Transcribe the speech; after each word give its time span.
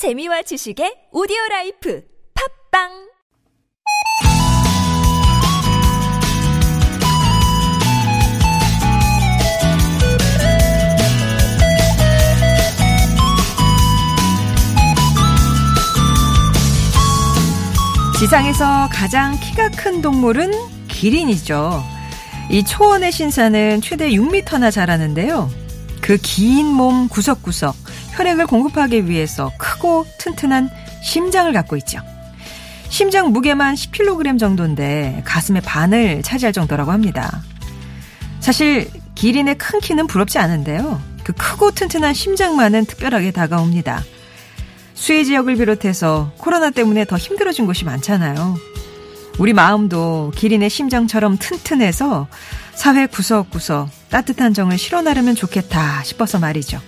재미와 0.00 0.40
지식의 0.48 1.12
오디오 1.12 1.36
라이프 1.50 2.00
팟빵 2.32 2.88
지상에서 18.18 18.88
가장 18.90 19.38
키가 19.40 19.68
큰 19.72 20.00
동물은 20.00 20.50
기린이죠. 20.88 21.84
이 22.50 22.64
초원의 22.64 23.12
신사는 23.12 23.82
최대 23.82 24.08
6m나 24.10 24.72
자라는데요. 24.72 25.50
그 26.00 26.16
긴 26.16 26.66
몸 26.66 27.08
구석구석 27.08 27.76
혈액을 28.20 28.46
공급하기 28.48 29.08
위해서 29.08 29.50
크고 29.56 30.04
튼튼한 30.18 30.68
심장을 31.02 31.50
갖고 31.54 31.76
있죠. 31.78 32.00
심장 32.90 33.32
무게만 33.32 33.74
10kg 33.76 34.38
정도인데 34.38 35.22
가슴의 35.24 35.62
반을 35.62 36.22
차지할 36.22 36.52
정도라고 36.52 36.92
합니다. 36.92 37.42
사실 38.40 38.90
기린의 39.14 39.56
큰 39.56 39.80
키는 39.80 40.06
부럽지 40.06 40.38
않은데요. 40.38 41.00
그 41.24 41.32
크고 41.32 41.70
튼튼한 41.70 42.12
심장만은 42.12 42.84
특별하게 42.84 43.30
다가옵니다. 43.30 44.02
수해 44.92 45.24
지역을 45.24 45.56
비롯해서 45.56 46.32
코로나 46.36 46.68
때문에 46.68 47.06
더 47.06 47.16
힘들어진 47.16 47.64
곳이 47.64 47.86
많잖아요. 47.86 48.54
우리 49.38 49.54
마음도 49.54 50.30
기린의 50.36 50.68
심장처럼 50.68 51.38
튼튼해서 51.38 52.28
사회 52.74 53.06
구석구석 53.06 53.88
따뜻한 54.10 54.52
정을 54.52 54.76
실어 54.76 55.00
나르면 55.00 55.36
좋겠다 55.36 56.02
싶어서 56.02 56.38
말이죠. 56.38 56.82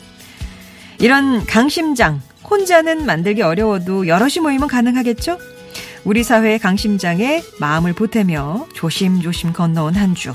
이런 1.03 1.45
강심장, 1.47 2.23
혼자는 2.49 3.05
만들기 3.07 3.43
어려워도 3.43 4.07
여럿이 4.07 4.35
모이면 4.41 4.69
가능하겠죠? 4.69 5.37
우리 6.05 6.23
사회의 6.23 6.61
강심장에 6.61 7.43
마음을 7.59 7.93
보태며 7.93 8.69
조심조심 8.73 9.53
건너온 9.53 9.97
한 9.97 10.15
주. 10.15 10.33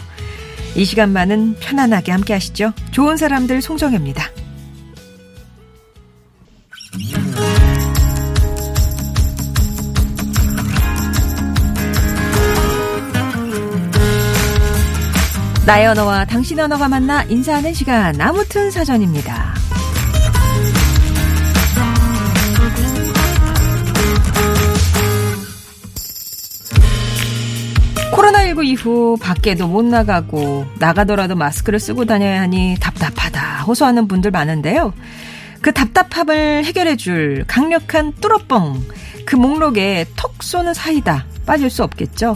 이 0.75 0.83
시간만은 0.83 1.56
편안하게 1.61 2.11
함께 2.11 2.33
하시죠. 2.33 2.73
좋은 2.91 3.16
사람들 3.16 3.61
송정혜입니다. 3.61 4.30
나의 15.66 15.88
언어와 15.88 16.25
당신 16.25 16.59
언어가 16.59 16.89
만나 16.89 17.23
인사하는 17.23 17.73
시간 17.73 18.19
아무튼 18.19 18.69
사전입니다. 18.69 19.66
코로나19 28.58 28.66
이후 28.66 29.17
밖에도 29.22 29.67
못 29.67 29.86
나가고 29.86 30.66
나가더라도 30.80 31.36
마스크를 31.36 31.80
쓰고 31.80 32.05
다녀야 32.05 32.41
하니 32.41 32.75
답답하다 32.80 33.63
호소하는 33.63 34.08
분들 34.08 34.31
많은데요. 34.31 34.94
그 35.61 35.72
답답함을 35.72 36.66
해결해줄 36.66 37.45
강력한 37.47 38.13
뚜러뻥 38.13 38.83
그 39.25 39.35
목록에 39.35 40.05
톡 40.16 40.41
쏘는 40.41 40.73
사이다 40.73 41.25
빠질 41.45 41.69
수 41.69 41.83
없겠죠. 41.83 42.35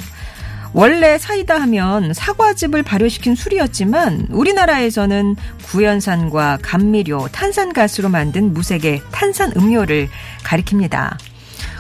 원래 0.74 1.18
사이다 1.18 1.60
하면 1.62 2.14
사과즙을 2.14 2.84
발효시킨 2.84 3.36
술이었지만 3.36 4.28
우리나라에서는 4.30 5.36
구연산과 5.66 6.60
감미료, 6.62 7.28
탄산가스로 7.30 8.10
만든 8.10 8.54
무색의 8.54 9.02
탄산 9.12 9.52
음료를 9.58 10.08
가리킵니다. 10.44 11.18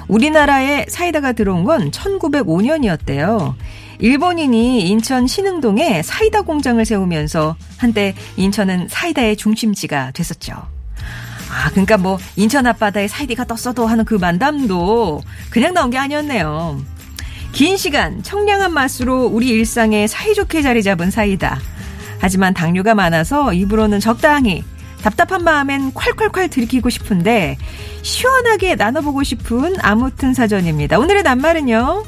우리나라에 0.09 0.88
사이다가 0.89 1.31
들어온 1.31 1.64
건 1.64 1.89
1905년이었대요. 1.92 3.56
일본인이 4.02 4.89
인천 4.89 5.27
신흥동에 5.27 6.02
사이다 6.02 6.41
공장을 6.41 6.84
세우면서 6.84 7.56
한때 7.78 8.16
인천은 8.35 8.88
사이다의 8.89 9.38
중심지가 9.38 10.12
됐었죠. 10.12 10.53
아, 10.53 11.69
그러니까 11.69 11.97
뭐 11.97 12.17
인천 12.35 12.66
앞바다에 12.66 13.07
사이다가 13.07 13.45
떴어도 13.45 13.85
하는 13.85 14.03
그 14.03 14.16
만담도 14.16 15.22
그냥 15.51 15.73
나온 15.73 15.91
게 15.91 15.97
아니었네요. 15.97 16.81
긴 17.51 17.78
시간 17.78 18.23
청량한 18.23 18.73
맛으로 18.73 19.25
우리 19.25 19.50
일상에 19.50 20.07
사이좋게 20.07 20.61
자리 20.61 20.81
잡은 20.81 21.11
사이다. 21.11 21.59
하지만 22.19 22.53
당류가 22.53 22.95
많아서 22.95 23.53
입으로는 23.53 24.00
적당히 24.00 24.63
답답한 25.03 25.44
마음엔 25.44 25.91
콸콸콸 25.91 26.50
들이키고 26.50 26.90
싶은데 26.90 27.57
시원하게 28.01 28.75
나눠보고 28.75 29.23
싶은 29.23 29.75
아무튼 29.81 30.34
사전입니다. 30.34 30.97
오늘의 30.97 31.23
낱말은요. 31.23 32.03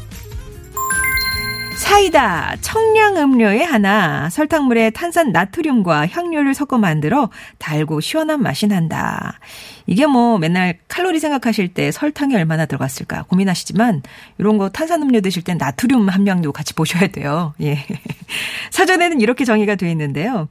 사이다, 1.76 2.56
청량 2.62 3.18
음료의 3.18 3.66
하나, 3.66 4.30
설탕물에 4.30 4.92
탄산 4.92 5.32
나트륨과 5.32 6.08
향료를 6.08 6.54
섞어 6.54 6.78
만들어 6.78 7.30
달고 7.58 8.00
시원한 8.00 8.42
맛이 8.42 8.68
난다. 8.68 9.40
이게 9.88 10.06
뭐 10.06 10.38
맨날 10.38 10.78
칼로리 10.88 11.20
생각하실 11.20 11.74
때 11.74 11.92
설탕이 11.92 12.36
얼마나 12.36 12.66
들어갔을까 12.66 13.24
고민하시지만 13.24 14.02
이런 14.38 14.58
거 14.58 14.70
탄산 14.70 15.02
음료 15.02 15.20
드실 15.20 15.44
땐 15.44 15.58
나트륨 15.58 16.10
함량도 16.10 16.52
같이 16.52 16.74
보셔야 16.74 17.08
돼요. 17.08 17.54
예. 17.62 17.86
사전에는 18.72 19.20
이렇게 19.20 19.44
정의가 19.44 19.76
되어 19.76 19.90
있는데요. 19.90 20.48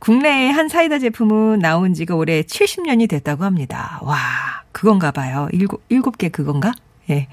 국내의 0.00 0.52
한 0.52 0.68
사이다 0.68 0.98
제품은 0.98 1.60
나온 1.60 1.94
지가 1.94 2.14
올해 2.14 2.42
70년이 2.42 3.08
됐다고 3.08 3.44
합니다. 3.44 4.00
와, 4.02 4.18
그건가 4.72 5.12
봐요. 5.12 5.48
일곱, 5.52 5.82
일곱 5.88 6.18
개 6.18 6.28
그건가? 6.28 6.72
예. 7.10 7.28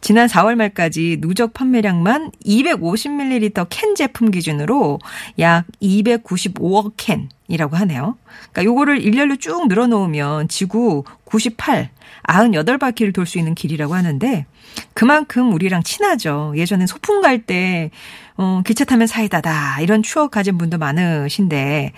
지난 0.00 0.26
4월 0.28 0.56
말까지 0.56 1.18
누적 1.20 1.54
판매량만 1.54 2.32
250ml 2.44 3.66
캔 3.70 3.94
제품 3.94 4.30
기준으로 4.30 4.98
약 5.38 5.64
295억 5.82 6.94
캔이라고 6.96 7.76
하네요. 7.76 8.16
그러니까 8.52 8.64
요거를 8.64 9.00
일렬로 9.00 9.36
쭉 9.36 9.68
늘어놓으면 9.68 10.48
지구 10.48 11.04
98, 11.24 11.90
98바퀴를 12.24 13.14
돌 13.14 13.26
수 13.26 13.38
있는 13.38 13.54
길이라고 13.54 13.94
하는데 13.94 14.46
그만큼 14.94 15.52
우리랑 15.52 15.82
친하죠. 15.82 16.52
예전엔 16.56 16.86
소풍 16.86 17.20
갈 17.20 17.42
때, 17.42 17.90
어, 18.36 18.62
기차 18.66 18.84
타면 18.84 19.06
사이다다. 19.06 19.80
이런 19.80 20.02
추억 20.02 20.30
가진 20.30 20.58
분도 20.58 20.78
많으신데 20.78 21.92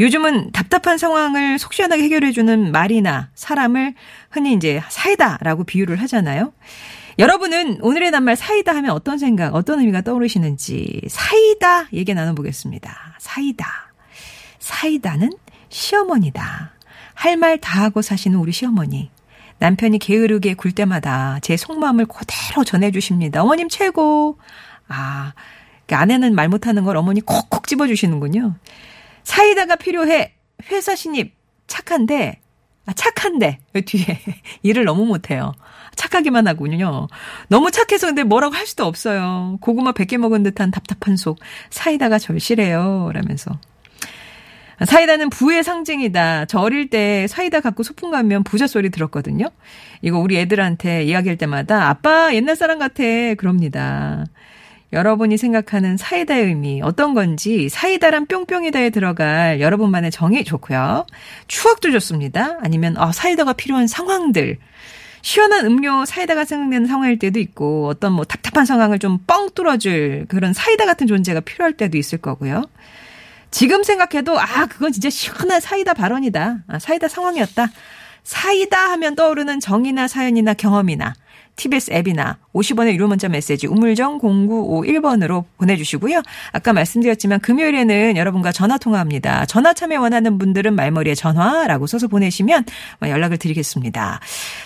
요즘은 0.00 0.50
답답한 0.52 0.96
상황을 0.98 1.58
속 1.58 1.74
시원하게 1.74 2.04
해결해주는 2.04 2.72
말이나 2.72 3.28
사람을 3.34 3.94
흔히 4.30 4.54
이제 4.54 4.82
사이다라고 4.88 5.64
비유를 5.64 5.96
하잖아요. 6.02 6.52
여러분은 7.18 7.78
오늘의 7.82 8.10
낱말 8.10 8.34
사이다 8.34 8.74
하면 8.76 8.92
어떤 8.92 9.18
생각, 9.18 9.54
어떤 9.54 9.78
의미가 9.80 10.00
떠오르시는지 10.00 11.02
사이다 11.08 11.88
얘기 11.92 12.14
나눠보겠습니다. 12.14 13.16
사이다. 13.18 13.92
사이다는 14.58 15.30
시어머니다. 15.68 16.72
할 17.14 17.36
말 17.36 17.58
다 17.58 17.82
하고 17.82 18.00
사시는 18.00 18.38
우리 18.38 18.52
시어머니. 18.52 19.10
남편이 19.58 19.98
게으르게 19.98 20.54
굴 20.54 20.72
때마다 20.72 21.38
제 21.42 21.58
속마음을 21.58 22.06
그대로 22.06 22.64
전해주십니다. 22.64 23.42
어머님 23.42 23.68
최고. 23.68 24.38
아, 24.88 25.34
그 25.86 25.94
아내는 25.94 26.34
말 26.34 26.48
못하는 26.48 26.84
걸 26.84 26.96
어머니 26.96 27.20
콕콕 27.20 27.66
집어주시는군요. 27.66 28.54
사이다가 29.24 29.76
필요해. 29.76 30.34
회사 30.70 30.94
신입. 30.94 31.34
착한데, 31.66 32.40
아, 32.86 32.92
착한데. 32.92 33.60
뒤에 33.84 34.20
일을 34.62 34.84
너무 34.84 35.06
못해요. 35.06 35.52
착하기만 35.96 36.48
하군요. 36.48 37.08
너무 37.48 37.70
착해서 37.70 38.06
근데 38.08 38.24
뭐라고 38.24 38.54
할 38.54 38.66
수도 38.66 38.84
없어요. 38.84 39.58
고구마 39.60 39.92
100개 39.92 40.16
먹은 40.16 40.42
듯한 40.42 40.70
답답한 40.70 41.16
속. 41.16 41.38
사이다가 41.70 42.18
절실해요. 42.18 43.10
라면서. 43.12 43.58
사이다는 44.84 45.28
부의 45.28 45.62
상징이다. 45.62 46.46
저 46.46 46.58
어릴 46.58 46.88
때 46.88 47.26
사이다 47.28 47.60
갖고 47.60 47.82
소풍 47.82 48.10
가면 48.10 48.44
부자 48.44 48.66
소리 48.66 48.88
들었거든요. 48.88 49.46
이거 50.00 50.18
우리 50.18 50.38
애들한테 50.38 51.04
이야기할 51.04 51.36
때마다 51.36 51.88
아빠 51.90 52.34
옛날 52.34 52.56
사람 52.56 52.78
같아. 52.78 53.02
그럽니다. 53.36 54.24
여러분이 54.92 55.38
생각하는 55.38 55.96
사이다의 55.96 56.46
의미 56.46 56.82
어떤 56.82 57.14
건지 57.14 57.68
사이다란 57.68 58.26
뿅뿅이다에 58.26 58.90
들어갈 58.90 59.60
여러분만의 59.60 60.10
정의 60.10 60.44
좋고요. 60.44 61.06
추억도 61.46 61.92
좋습니다. 61.92 62.58
아니면 62.60 62.96
어, 62.98 63.12
사이다가 63.12 63.52
필요한 63.52 63.86
상황들. 63.86 64.58
시원한 65.22 65.66
음료 65.66 66.04
사이다가 66.06 66.44
생각나는 66.44 66.86
상황일 66.86 67.18
때도 67.18 67.38
있고 67.40 67.86
어떤 67.88 68.12
뭐 68.14 68.24
답답한 68.24 68.64
상황을 68.64 68.98
좀 68.98 69.20
뻥 69.26 69.50
뚫어줄 69.54 70.26
그런 70.28 70.52
사이다 70.52 70.86
같은 70.86 71.06
존재가 71.06 71.40
필요할 71.40 71.74
때도 71.74 71.98
있을 71.98 72.18
거고요. 72.18 72.64
지금 73.50 73.82
생각해도 73.82 74.40
아 74.40 74.66
그건 74.66 74.92
진짜 74.92 75.10
시원한 75.10 75.60
사이다 75.60 75.94
발언이다. 75.94 76.64
아, 76.66 76.78
사이다 76.78 77.08
상황이었다. 77.08 77.68
사이다 78.24 78.90
하면 78.92 79.14
떠오르는 79.14 79.60
정이나 79.60 80.08
사연이나 80.08 80.54
경험이나 80.54 81.14
TBS 81.60 81.92
앱이나 81.92 82.38
50원의 82.54 82.94
유료 82.94 83.06
문자 83.06 83.28
메시지 83.28 83.66
우물정 83.66 84.18
0951번으로 84.20 85.44
보내주시고요. 85.58 86.22
아까 86.52 86.72
말씀드렸지만 86.72 87.40
금요일에는 87.40 88.16
여러분과 88.16 88.50
전화 88.50 88.78
통화합니다. 88.78 89.44
전화 89.44 89.74
참여 89.74 90.00
원하는 90.00 90.38
분들은 90.38 90.74
말머리에 90.74 91.14
전화라고 91.14 91.86
써서 91.86 92.08
보내시면 92.08 92.64
연락을 93.02 93.36
드리겠습니다. 93.36 94.20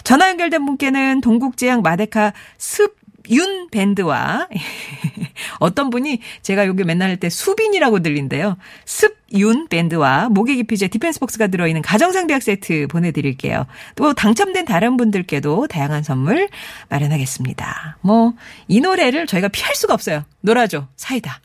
전화 0.05 0.29
연결된 0.29 0.64
분께는 0.64 1.20
동국제약 1.20 1.82
마데카 1.82 2.32
습 2.58 3.03
윤 3.31 3.69
밴드와 3.71 4.49
어떤 5.61 5.91
분이 5.91 6.21
제가 6.43 6.67
여기 6.67 6.85
맨날 6.85 7.09
할 7.11 7.17
때 7.17 7.29
수빈이라고 7.31 8.00
들린대요. 8.00 8.56
습윤 8.85 9.69
밴드와 9.69 10.29
모기 10.29 10.56
기피제 10.56 10.88
디펜스 10.88 11.21
박스가 11.21 11.47
들어있는 11.47 11.81
가정상 11.82 12.26
비약 12.26 12.43
세트 12.43 12.88
보내드릴게요. 12.88 13.67
또 13.97 14.12
당첨된 14.15 14.65
다른 14.65 14.97
분들께도 14.97 15.69
다양한 15.69 16.03
선물 16.03 16.49
마련하겠습니다. 16.88 17.99
뭐 18.03 18.32
이 18.69 18.81
노래를 18.81 19.26
저희가 19.26 19.49
피할 19.49 19.75
수가 19.75 19.94
없어요. 19.94 20.25
놀아줘 20.41 20.88
사이다. 20.97 21.41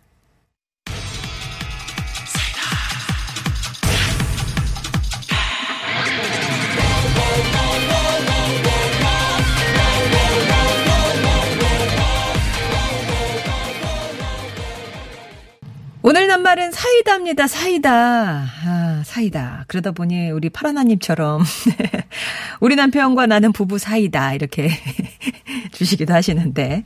사이다입니다. 16.79 17.47
사이다. 17.47 17.91
아, 18.65 19.03
사이다. 19.05 19.65
그러다 19.67 19.91
보니 19.91 20.31
우리 20.31 20.49
파라나님처럼 20.49 21.43
우리 22.61 22.77
남편과 22.77 23.25
나는 23.25 23.51
부부 23.51 23.77
사이다 23.77 24.33
이렇게 24.33 24.69
주시기도 25.73 26.13
하시는데 26.13 26.85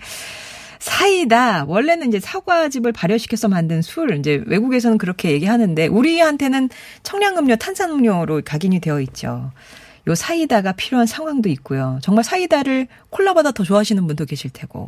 사이다. 0.80 1.66
원래는 1.68 2.08
이제 2.08 2.20
사과즙을 2.20 2.92
발효시켜서 2.92 3.50
만든 3.50 3.84
술. 3.84 4.18
이제 4.18 4.42
외국에서는 4.48 4.98
그렇게 4.98 5.30
얘기하는데 5.30 5.86
우리한테는 5.86 6.70
청량음료, 7.04 7.58
탄산음료로 7.58 8.42
각인이 8.44 8.80
되어 8.80 9.00
있죠. 9.02 9.52
요 10.08 10.16
사이다가 10.16 10.72
필요한 10.72 11.06
상황도 11.06 11.50
있고요. 11.50 12.00
정말 12.02 12.24
사이다를 12.24 12.88
콜라보다 13.12 13.52
더 13.52 13.64
좋아하시는 13.64 14.08
분도 14.08 14.26
계실 14.26 14.50
테고. 14.52 14.88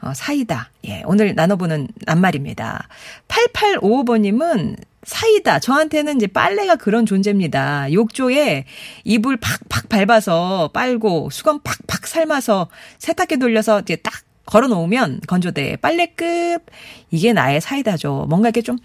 어, 0.00 0.12
사이다. 0.14 0.70
예, 0.86 1.02
오늘 1.06 1.34
나눠보는 1.34 1.88
낱말입니다. 2.06 2.88
8855번님은 3.28 4.76
사이다. 5.02 5.60
저한테는 5.60 6.16
이제 6.16 6.26
빨래가 6.26 6.76
그런 6.76 7.06
존재입니다. 7.06 7.92
욕조에 7.92 8.64
이불 9.04 9.36
팍팍 9.36 9.88
밟아서 9.88 10.70
빨고 10.72 11.30
수건 11.30 11.60
팍팍 11.62 12.06
삶아서 12.06 12.68
세탁기 12.98 13.38
돌려서 13.38 13.80
이제 13.80 13.96
딱 13.96 14.12
걸어 14.46 14.68
놓으면 14.68 15.20
건조대 15.26 15.76
빨래급 15.76 16.66
이게 17.10 17.32
나의 17.32 17.60
사이다죠. 17.60 18.26
뭔가 18.28 18.48
이렇게 18.48 18.62
좀 18.62 18.78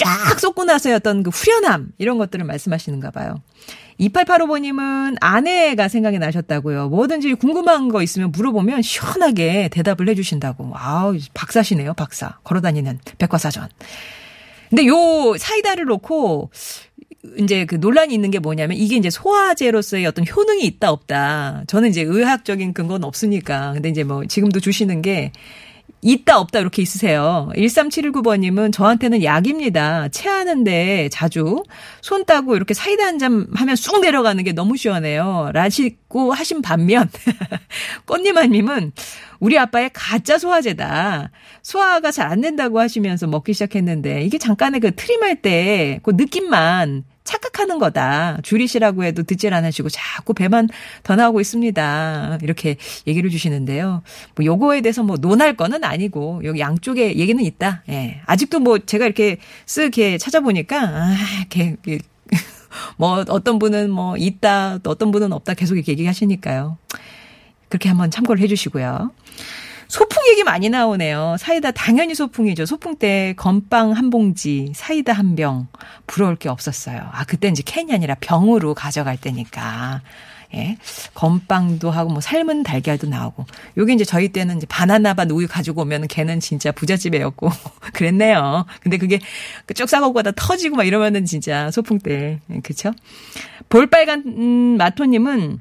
쫙 0.00 0.40
쏟고 0.40 0.64
나서의 0.64 0.96
어떤 0.96 1.22
그 1.22 1.30
후련함 1.30 1.92
이런 1.98 2.16
것들을 2.18 2.44
말씀하시는가 2.44 3.10
봐요. 3.10 3.42
2885번님은 4.00 5.18
아내가 5.20 5.88
생각이 5.88 6.18
나셨다고요. 6.18 6.88
뭐든지 6.88 7.34
궁금한 7.34 7.88
거 7.88 8.02
있으면 8.02 8.32
물어보면 8.32 8.82
시원하게 8.82 9.68
대답을 9.68 10.08
해주신다고. 10.08 10.72
아우, 10.74 11.18
박사시네요, 11.34 11.94
박사. 11.94 12.38
걸어다니는 12.44 12.98
백과사전. 13.18 13.68
근데 14.70 14.86
요 14.86 15.36
사이다를 15.36 15.84
놓고 15.84 16.50
이제 17.38 17.66
그 17.66 17.74
논란이 17.74 18.14
있는 18.14 18.30
게 18.30 18.38
뭐냐면 18.38 18.78
이게 18.78 18.96
이제 18.96 19.10
소화제로서의 19.10 20.06
어떤 20.06 20.24
효능이 20.26 20.64
있다 20.64 20.90
없다. 20.90 21.64
저는 21.66 21.90
이제 21.90 22.02
의학적인 22.02 22.72
근거는 22.72 23.04
없으니까. 23.04 23.74
근데 23.74 23.90
이제 23.90 24.04
뭐 24.04 24.24
지금도 24.24 24.60
주시는 24.60 25.02
게 25.02 25.32
있다 26.02 26.38
없다 26.38 26.60
이렇게 26.60 26.80
있으세요. 26.82 27.50
13719번님은 27.56 28.72
저한테는 28.72 29.22
약입니다. 29.22 30.08
체하는데 30.08 31.08
자주 31.12 31.62
손 32.00 32.24
따고 32.24 32.56
이렇게 32.56 32.72
사이다 32.74 33.04
한 33.06 33.18
잔 33.18 33.46
하면 33.54 33.76
쑥 33.76 34.00
내려가는 34.00 34.42
게 34.44 34.52
너무 34.52 34.76
시원해요. 34.78 35.50
라시고 35.52 36.32
하신 36.32 36.62
반면 36.62 37.10
꽃님아님은 38.06 38.92
우리 39.40 39.58
아빠의 39.58 39.90
가짜 39.92 40.38
소화제다. 40.38 41.30
소화가 41.62 42.10
잘 42.12 42.30
안 42.30 42.40
된다고 42.40 42.78
하시면서 42.80 43.26
먹기 43.26 43.52
시작했는데 43.54 44.22
이게 44.22 44.38
잠깐의 44.38 44.80
그 44.80 44.94
트림할 44.94 45.42
때 45.42 46.00
그 46.02 46.12
느낌만 46.12 47.04
착각하는 47.30 47.78
거다. 47.78 48.38
줄이시라고 48.42 49.04
해도 49.04 49.22
듣질 49.22 49.54
않으시고 49.54 49.88
자꾸 49.88 50.34
배만 50.34 50.68
더 51.04 51.14
나오고 51.14 51.40
있습니다. 51.40 52.38
이렇게 52.42 52.76
얘기를 53.06 53.30
주시는데요. 53.30 54.02
뭐 54.34 54.44
요거에 54.44 54.80
대해서 54.80 55.04
뭐 55.04 55.16
논할 55.16 55.56
거는 55.56 55.84
아니고 55.84 56.42
여기 56.44 56.58
양쪽에 56.58 57.16
얘기는 57.16 57.42
있다. 57.42 57.84
예. 57.88 58.20
아직도 58.26 58.58
뭐 58.58 58.78
제가 58.78 59.04
이렇게 59.04 59.38
쓱 59.66 60.18
찾아보니까 60.18 60.80
아, 60.80 61.16
이렇게 61.38 61.76
뭐 62.98 63.24
어떤 63.28 63.60
분은 63.60 63.90
뭐 63.90 64.16
있다, 64.16 64.78
또 64.78 64.90
어떤 64.90 65.12
분은 65.12 65.32
없다 65.32 65.54
계속 65.54 65.76
이렇게 65.76 65.92
얘기하시니까요. 65.92 66.78
그렇게 67.68 67.88
한번 67.88 68.10
참고를 68.10 68.42
해 68.42 68.48
주시고요. 68.48 69.12
소풍 69.90 70.22
얘기 70.28 70.44
많이 70.44 70.68
나오네요. 70.68 71.34
사이다 71.40 71.72
당연히 71.72 72.14
소풍이죠. 72.14 72.64
소풍 72.64 72.96
때 72.96 73.34
건빵 73.36 73.90
한 73.90 74.10
봉지, 74.10 74.72
사이다 74.72 75.12
한 75.12 75.34
병. 75.34 75.66
부러울 76.06 76.36
게 76.36 76.48
없었어요. 76.48 77.08
아, 77.10 77.24
그때 77.24 77.48
이제 77.48 77.64
캔이 77.66 77.92
아니라 77.92 78.14
병으로 78.20 78.74
가져갈 78.74 79.16
때니까. 79.16 80.00
예. 80.54 80.76
건빵도 81.14 81.90
하고 81.90 82.10
뭐 82.10 82.20
삶은 82.20 82.62
달걀도 82.62 83.08
나오고. 83.08 83.46
요게 83.78 83.94
이제 83.94 84.04
저희 84.04 84.28
때는 84.28 84.58
이제 84.58 84.66
바나나반 84.68 85.28
우유 85.32 85.48
가지고 85.48 85.82
오면 85.82 86.06
걔는 86.06 86.38
진짜 86.38 86.70
부잣집이었고 86.70 87.50
그랬네요. 87.92 88.66
근데 88.80 88.96
그게 88.96 89.18
쭉 89.74 89.88
싸먹고 89.88 90.12
가다 90.12 90.30
터지고 90.36 90.76
막 90.76 90.84
이러면은 90.86 91.24
진짜 91.24 91.68
소풍 91.72 91.98
때. 91.98 92.38
예, 92.50 92.60
그쵸? 92.60 92.92
볼빨간 93.68 94.22
음, 94.26 94.76
마토님은 94.78 95.58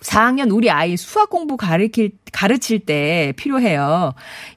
4학년 0.00 0.54
우리 0.54 0.70
아이 0.70 0.96
수학 0.96 1.30
공부 1.30 1.56
가르칠, 1.56 2.12
가르칠 2.32 2.80
때 2.80 3.32
필요해요. 3.36 4.12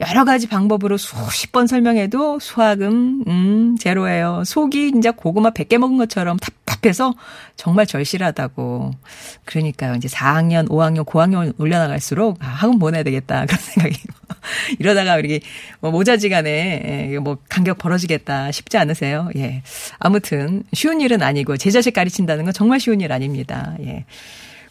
여러 0.07 0.25
가지 0.25 0.47
방법으로 0.47 0.97
수십 0.97 1.51
번 1.51 1.65
설명해도 1.65 2.39
수학은, 2.39 3.23
음, 3.27 3.77
제로예요. 3.79 4.43
속이 4.45 4.91
진짜 4.91 5.11
고구마 5.11 5.51
100개 5.51 5.77
먹은 5.77 5.97
것처럼 5.97 6.37
답답해서 6.37 7.13
정말 7.55 7.85
절실하다고. 7.85 8.91
그러니까요. 9.45 9.95
이제 9.95 10.07
4학년, 10.09 10.67
5학년, 10.67 11.05
고학년 11.05 11.53
올려나갈수록, 11.57 12.37
아, 12.43 12.47
학원 12.47 12.77
보내야 12.77 13.03
되겠다. 13.03 13.45
그런 13.47 13.59
생각이. 13.59 13.97
이러다가 14.79 15.15
우리 15.15 15.41
뭐 15.79 15.91
모자지간에 15.91 17.09
예, 17.13 17.17
뭐 17.19 17.37
간격 17.49 17.77
벌어지겠다 17.77 18.51
싶지 18.51 18.77
않으세요? 18.77 19.29
예. 19.37 19.63
아무튼 19.99 20.63
쉬운 20.73 21.01
일은 21.01 21.21
아니고 21.21 21.57
제 21.57 21.71
자식 21.71 21.93
가르친다는 21.93 22.45
건 22.45 22.53
정말 22.53 22.79
쉬운 22.79 23.01
일 23.01 23.11
아닙니다. 23.11 23.75
예. 23.81 24.05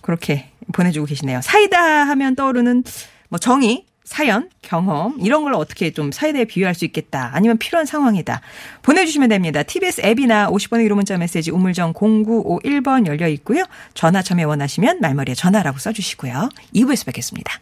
그렇게 0.00 0.50
보내주고 0.72 1.06
계시네요. 1.06 1.40
사이다 1.42 1.78
하면 1.80 2.34
떠오르는 2.34 2.84
뭐 3.28 3.38
정의, 3.38 3.84
사연, 4.04 4.48
경험 4.62 5.18
이런 5.20 5.42
걸 5.42 5.52
어떻게 5.52 5.90
좀 5.90 6.12
사이다에 6.12 6.46
비유할 6.46 6.74
수 6.74 6.86
있겠다. 6.86 7.30
아니면 7.34 7.58
필요한 7.58 7.84
상황이다. 7.84 8.40
보내주시면 8.82 9.28
됩니다. 9.28 9.62
TBS 9.62 10.00
앱이나 10.02 10.48
50번의 10.48 10.84
유료 10.84 10.94
문자 10.94 11.18
메시지 11.18 11.50
우물정 11.50 11.92
0951번 11.92 13.06
열려 13.06 13.28
있고요. 13.28 13.64
전화 13.92 14.22
참여 14.22 14.48
원하시면 14.48 15.00
말머리에 15.00 15.34
전화라고 15.34 15.78
써주시고요. 15.78 16.48
2부에서 16.74 17.04
뵙겠습니다. 17.04 17.60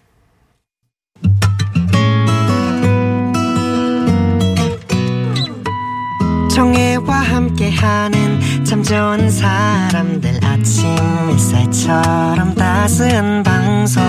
정혜와 6.57 7.17
함께하는 7.21 8.65
참 8.65 8.83
좋은 8.83 9.29
사람들 9.29 10.41
아침 10.43 10.87
햇살처럼 11.29 12.55
따스한 12.55 13.43
방송. 13.43 14.03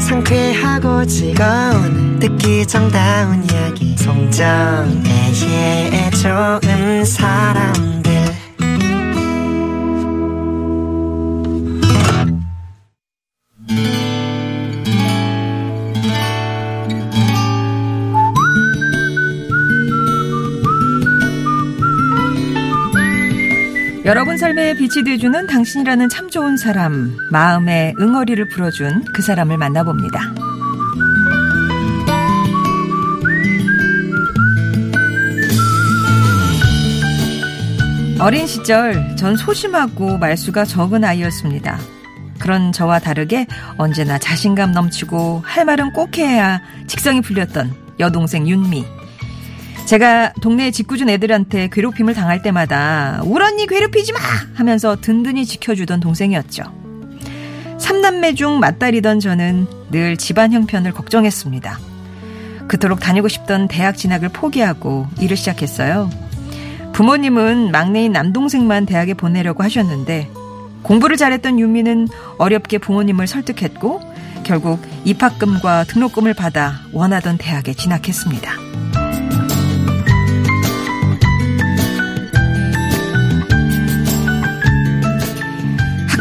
상쾌하고 0.00 1.06
즐거운 1.06 2.18
듣기 2.18 2.66
정다운 2.66 3.44
이야기. 3.48 3.96
송정애의 3.96 4.90
좋은 6.20 7.04
사람들 7.04 8.21
여러분 24.12 24.36
삶에 24.36 24.74
빛이 24.74 25.04
돼주는 25.06 25.46
당신이라는 25.46 26.10
참 26.10 26.28
좋은 26.28 26.58
사람, 26.58 27.16
마음의 27.30 27.94
응어리를 27.98 28.46
불어준 28.48 29.06
그 29.14 29.22
사람을 29.22 29.56
만나봅니다. 29.56 30.34
어린 38.20 38.46
시절 38.46 39.16
전 39.16 39.34
소심하고 39.34 40.18
말수가 40.18 40.66
적은 40.66 41.04
아이였습니다. 41.04 41.78
그런 42.38 42.70
저와 42.70 42.98
다르게 42.98 43.46
언제나 43.78 44.18
자신감 44.18 44.72
넘치고 44.72 45.40
할 45.42 45.64
말은 45.64 45.94
꼭 45.94 46.18
해야 46.18 46.60
직성이 46.86 47.22
풀렸던 47.22 47.74
여동생 47.98 48.46
윤미. 48.46 48.84
제가 49.92 50.32
동네 50.40 50.70
직구준 50.70 51.10
애들한테 51.10 51.68
괴롭힘을 51.70 52.14
당할 52.14 52.40
때마다 52.40 53.20
울 53.26 53.42
언니 53.42 53.66
괴롭히지 53.66 54.14
마! 54.14 54.20
하면서 54.54 54.96
든든히 54.98 55.44
지켜주던 55.44 56.00
동생이었죠. 56.00 56.62
삼남매 57.76 58.32
중 58.32 58.58
맏딸이던 58.58 59.20
저는 59.20 59.66
늘 59.90 60.16
집안 60.16 60.50
형편을 60.50 60.92
걱정했습니다. 60.92 61.78
그토록 62.68 63.00
다니고 63.00 63.28
싶던 63.28 63.68
대학 63.68 63.98
진학을 63.98 64.30
포기하고 64.30 65.08
일을 65.20 65.36
시작했어요. 65.36 66.08
부모님은 66.94 67.70
막내인 67.70 68.12
남동생만 68.12 68.86
대학에 68.86 69.12
보내려고 69.12 69.62
하셨는데 69.62 70.30
공부를 70.84 71.18
잘했던 71.18 71.58
유미는 71.58 72.08
어렵게 72.38 72.78
부모님을 72.78 73.26
설득했고 73.26 74.00
결국 74.42 74.80
입학금과 75.04 75.84
등록금을 75.84 76.32
받아 76.32 76.80
원하던 76.94 77.36
대학에 77.36 77.74
진학했습니다. 77.74 78.71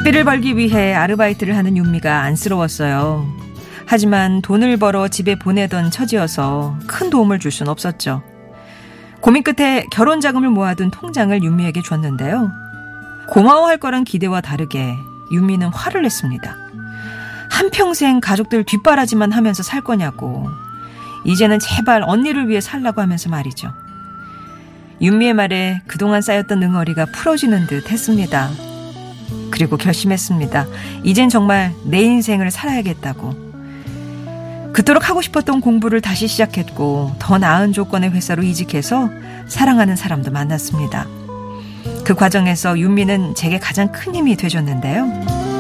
학비를 0.01 0.24
벌기 0.24 0.58
위해 0.58 0.96
아르바이트를 0.96 1.55
하는 1.55 1.77
윤미가 1.77 2.24
안쓰러웠어요. 2.24 3.27
하지만 3.86 4.41
돈을 4.41 4.77
벌어 4.77 5.08
집에 5.08 5.36
보내던 5.38 5.91
처지여서 5.91 6.79
큰 6.88 7.12
도움을 7.12 7.38
줄 7.38 7.51
순 7.51 7.67
없었죠. 7.67 8.24
고민 9.20 9.43
끝에 9.43 9.86
결혼 9.91 10.20
자금을 10.20 10.50
모아둔 10.50 10.89
통장을 10.89 11.43
윤미에게 11.43 11.84
줬는데요. 11.84 12.50
고마워할 13.29 13.77
거란 13.77 14.03
기대와 14.03 14.41
다르게 14.41 14.96
윤미는 15.31 15.67
화를 15.67 16.01
냈습니다. 16.01 16.55
한평생 17.51 18.22
가족들 18.22 18.63
뒷바라지만 18.63 19.31
하면서 19.31 19.62
살 19.62 19.81
거냐고. 19.81 20.50
이제는 21.25 21.60
제발 21.60 22.01
언니를 22.01 22.50
위해 22.50 22.60
살라고 22.60 23.01
하면서 23.01 23.29
말이죠. 23.29 23.72
윤미의 25.00 25.36
말에 25.36 25.81
그동안 25.86 26.24
쌓였던 26.24 26.63
응어리가 26.63 27.05
풀어지는 27.13 27.67
듯 27.67 27.91
했습니다. 27.91 28.50
그리고 29.51 29.77
결심했습니다. 29.77 30.65
이젠 31.03 31.29
정말 31.29 31.74
내 31.84 32.01
인생을 32.01 32.50
살아야겠다고. 32.50 33.51
그토록 34.74 35.10
하고 35.10 35.22
싶었던 35.22 35.62
공부를 35.62 36.01
다시 36.01 36.27
시작했고 36.27 37.15
더 37.20 37.38
나은 37.38 37.74
조건의 37.74 38.12
회사로 38.12 38.41
이직해서 38.41 39.10
사랑하는 39.48 39.96
사람도 39.96 40.31
만났습니다. 40.31 41.08
그 42.05 42.15
과정에서 42.15 42.79
윤미는 42.79 43.36
제게 43.36 43.60
가장 43.60 43.91
큰 43.91 44.15
힘이 44.15 44.36
되줬는데요. 44.38 45.51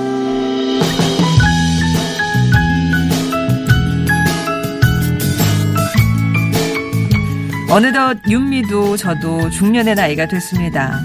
어느덧 7.69 8.17
윤미도 8.27 8.97
저도 8.97 9.49
중년의 9.49 9.95
나이가 9.95 10.27
됐습니다. 10.27 10.99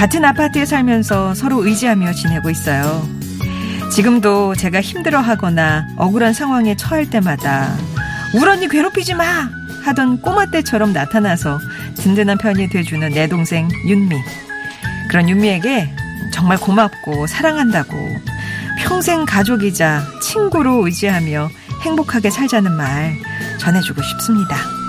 같은 0.00 0.24
아파트에 0.24 0.64
살면서 0.64 1.34
서로 1.34 1.62
의지하며 1.62 2.14
지내고 2.14 2.48
있어요. 2.48 3.06
지금도 3.92 4.54
제가 4.54 4.80
힘들어 4.80 5.20
하거나 5.20 5.86
억울한 5.98 6.32
상황에 6.32 6.74
처할 6.74 7.10
때마다 7.10 7.76
울 8.34 8.48
언니 8.48 8.66
괴롭히지 8.66 9.12
마 9.12 9.50
하던 9.84 10.22
꼬마 10.22 10.46
때처럼 10.46 10.94
나타나서 10.94 11.58
든든한 11.96 12.38
편이 12.38 12.70
돼주는 12.70 13.10
내 13.10 13.28
동생 13.28 13.68
윤미. 13.86 14.16
그런 15.10 15.28
윤미에게 15.28 15.94
정말 16.32 16.56
고맙고 16.56 17.26
사랑한다고 17.26 17.94
평생 18.78 19.26
가족이자 19.26 20.02
친구로 20.22 20.86
의지하며 20.86 21.50
행복하게 21.82 22.30
살자는 22.30 22.72
말 22.72 23.18
전해주고 23.58 24.00
싶습니다. 24.00 24.79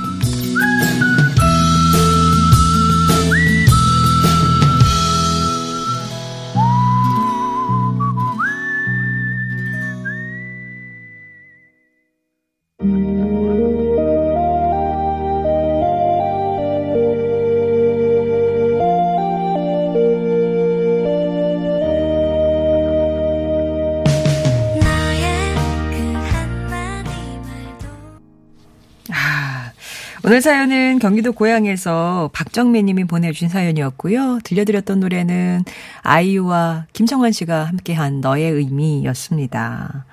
오늘 30.31 30.41
사연은 30.41 31.00
경기도 31.00 31.33
고향에서 31.33 32.29
박정매 32.31 32.83
님이 32.83 33.03
보내주신 33.03 33.50
사연이었고요. 33.50 34.39
들려드렸던 34.45 35.01
노래는 35.01 35.65
아이유와 36.03 36.85
김성환 36.93 37.33
씨가 37.33 37.65
함께한 37.65 38.21
너의 38.21 38.50
의미였습니다. 38.50 40.05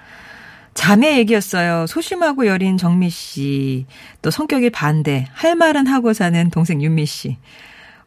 자매 0.75 1.18
얘기였어요. 1.18 1.87
소심하고 1.87 2.48
여린 2.48 2.76
정미 2.78 3.10
씨. 3.10 3.87
또 4.20 4.32
성격이 4.32 4.70
반대. 4.70 5.25
할 5.34 5.54
말은 5.54 5.87
하고 5.87 6.12
사는 6.12 6.50
동생 6.50 6.82
윤미 6.82 7.06
씨. 7.06 7.37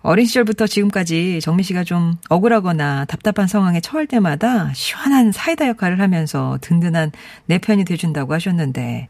어린 0.02 0.26
시절부터 0.26 0.68
지금까지 0.68 1.40
정미 1.42 1.64
씨가 1.64 1.86
좀 1.86 2.18
억울하거나 2.28 3.06
답답한 3.06 3.48
상황에 3.48 3.80
처할 3.80 4.06
때마다 4.06 4.74
시원한 4.74 5.32
사이다 5.32 5.66
역할을 5.70 6.02
하면서 6.02 6.58
든든한 6.60 7.14
내 7.46 7.58
편이 7.58 7.86
돼준다고 7.86 8.34
하셨는데, 8.34 9.08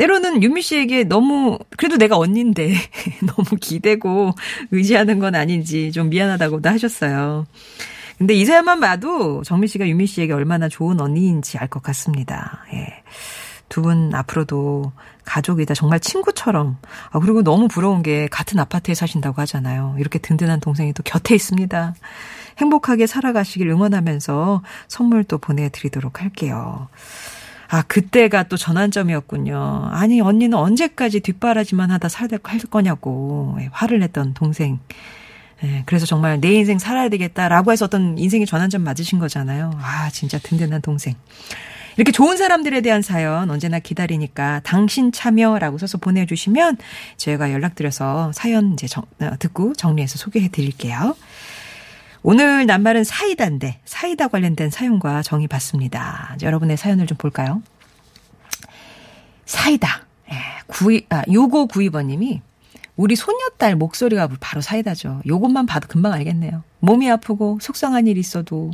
때로는 0.00 0.42
유미 0.42 0.62
씨에게 0.62 1.04
너무 1.04 1.58
그래도 1.76 1.98
내가 1.98 2.16
언니인데 2.16 2.72
너무 3.26 3.44
기대고 3.60 4.32
의지하는 4.70 5.18
건 5.18 5.34
아닌지 5.34 5.92
좀 5.92 6.08
미안하다고도 6.08 6.70
하셨어요. 6.70 7.46
근데 8.16 8.32
이 8.32 8.46
사연만 8.46 8.80
봐도 8.80 9.42
정미 9.44 9.66
씨가 9.68 9.86
유미 9.86 10.06
씨에게 10.06 10.32
얼마나 10.32 10.68
좋은 10.70 10.98
언니인지 11.00 11.58
알 11.58 11.68
것 11.68 11.82
같습니다. 11.82 12.64
예. 12.72 13.02
두 13.68 13.82
분 13.82 14.14
앞으로도 14.14 14.90
가족이다. 15.24 15.74
정말 15.74 16.00
친구처럼. 16.00 16.78
아, 17.10 17.18
그리고 17.20 17.42
너무 17.42 17.68
부러운 17.68 18.02
게 18.02 18.26
같은 18.28 18.58
아파트에 18.58 18.94
사신다고 18.94 19.40
하잖아요. 19.42 19.96
이렇게 19.98 20.18
든든한 20.18 20.60
동생이 20.60 20.92
또 20.94 21.02
곁에 21.04 21.34
있습니다. 21.34 21.94
행복하게 22.58 23.06
살아가시길 23.06 23.68
응원하면서 23.68 24.62
선물도 24.88 25.38
보내드리도록 25.38 26.20
할게요. 26.22 26.88
아, 27.70 27.82
그때가 27.82 28.44
또 28.44 28.56
전환점이었군요. 28.56 29.88
아니, 29.92 30.20
언니는 30.20 30.58
언제까지 30.58 31.20
뒷바라지만 31.20 31.92
하다 31.92 32.08
살 32.08 32.28
거냐고 32.28 33.56
예, 33.60 33.68
화를 33.70 34.00
냈던 34.00 34.34
동생. 34.34 34.80
예, 35.62 35.84
그래서 35.86 36.04
정말 36.04 36.40
내 36.40 36.52
인생 36.52 36.80
살아야 36.80 37.08
되겠다라고 37.08 37.70
해서 37.70 37.84
어떤 37.84 38.18
인생의 38.18 38.46
전환점 38.46 38.82
맞으신 38.82 39.20
거잖아요. 39.20 39.70
아, 39.80 40.10
진짜 40.10 40.38
든든한 40.38 40.82
동생. 40.82 41.14
이렇게 41.96 42.12
좋은 42.12 42.36
사람들에 42.36 42.80
대한 42.80 43.02
사연 43.02 43.50
언제나 43.50 43.78
기다리니까 43.78 44.60
당신 44.64 45.12
참여라고 45.12 45.78
써서 45.78 45.98
보내주시면 45.98 46.78
저희가 47.18 47.52
연락드려서 47.52 48.32
사연 48.32 48.72
이제 48.72 48.86
정, 48.86 49.04
어, 49.20 49.32
듣고 49.38 49.74
정리해서 49.74 50.18
소개해 50.18 50.48
드릴게요. 50.48 51.14
오늘 52.22 52.66
낱말은 52.66 53.04
사이다인데 53.04 53.80
사이다 53.84 54.28
관련된 54.28 54.70
사연과 54.70 55.22
정의 55.22 55.48
받습니다. 55.48 56.36
여러분의 56.42 56.76
사연을 56.76 57.06
좀 57.06 57.16
볼까요? 57.16 57.62
사이다. 59.46 60.06
예, 60.30 60.34
92, 60.66 61.06
아, 61.08 61.22
6592번님이 61.22 62.40
우리 62.96 63.16
손녀딸 63.16 63.76
목소리가 63.76 64.28
바로 64.38 64.60
사이다죠. 64.60 65.22
요것만 65.26 65.64
봐도 65.64 65.88
금방 65.88 66.12
알겠네요. 66.12 66.62
몸이 66.80 67.10
아프고 67.10 67.58
속상한 67.62 68.06
일 68.06 68.18
있어도 68.18 68.70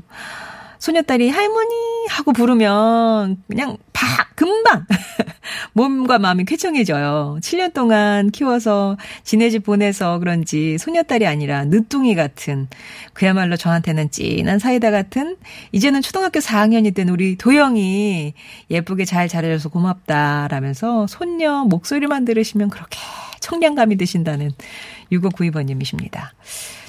소녀딸이 0.80 1.30
할머니 1.30 2.06
하고 2.10 2.32
부르면 2.32 3.42
그냥 3.46 3.76
팍 3.96 4.36
금방 4.36 4.84
몸과 5.72 6.18
마음이 6.18 6.44
쾌청해져요. 6.44 7.38
7년 7.40 7.72
동안 7.72 8.30
키워서 8.30 8.98
지네 9.24 9.48
집 9.48 9.64
보내서 9.64 10.18
그런지 10.18 10.76
소녀딸이 10.76 11.26
아니라 11.26 11.64
늦둥이 11.64 12.14
같은 12.14 12.68
그야말로 13.14 13.56
저한테는 13.56 14.10
찐한 14.10 14.58
사이다 14.58 14.90
같은 14.90 15.38
이제는 15.72 16.02
초등학교 16.02 16.40
4학년이 16.40 16.94
된 16.94 17.08
우리 17.08 17.36
도영이 17.36 18.34
예쁘게 18.70 19.06
잘 19.06 19.28
자라줘서 19.28 19.70
고맙다 19.70 20.48
라면서 20.50 21.06
손녀 21.06 21.64
목소리만 21.64 22.26
들으시면 22.26 22.68
그렇게 22.68 22.98
청량감이 23.40 23.96
드신다는 23.96 24.50
6592번님이십니다. 25.10 26.32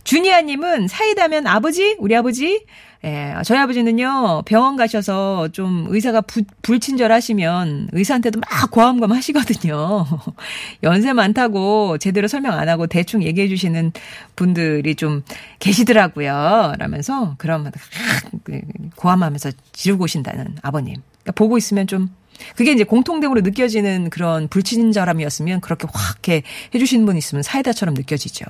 주니아님은 0.04 0.90
사이다면 0.90 1.48
아버지? 1.48 1.96
우리 2.00 2.16
아버지? 2.16 2.66
예, 3.08 3.34
저희 3.46 3.58
아버지는요, 3.58 4.42
병원 4.46 4.76
가셔서 4.76 5.48
좀 5.54 5.86
의사가 5.88 6.20
부, 6.20 6.44
불친절하시면 6.62 7.92
의사한테도 7.94 8.42
막 8.42 8.70
고함감 8.70 9.14
하시거든요. 9.14 10.06
연세 10.84 11.14
많다고 11.14 12.00
제대로 12.00 12.28
설명 12.28 12.60
안 12.60 12.68
하고 12.68 12.86
대충 12.86 13.24
얘기해 13.24 13.48
주시는 13.48 13.94
분들이 14.36 14.94
좀 14.96 15.24
계시더라고요. 15.60 16.74
라면서 16.78 17.36
그러면 17.38 17.72
고함하면서 18.98 19.52
지르고 19.72 20.04
오신다는 20.04 20.58
아버님. 20.62 20.96
그러니까 21.22 21.32
보고 21.34 21.58
있으면 21.58 21.88
좀 21.88 22.10
그게 22.58 22.74
이제 22.74 22.84
공통적으로 22.84 23.40
느껴지는 23.40 24.10
그런 24.10 24.50
불친절함이었으면 24.50 25.62
그렇게 25.62 25.88
확 25.94 26.28
해, 26.28 26.44
해주시는 26.76 27.06
분 27.06 27.16
있으면 27.16 27.42
사이다처럼 27.42 27.94
느껴지죠. 27.96 28.46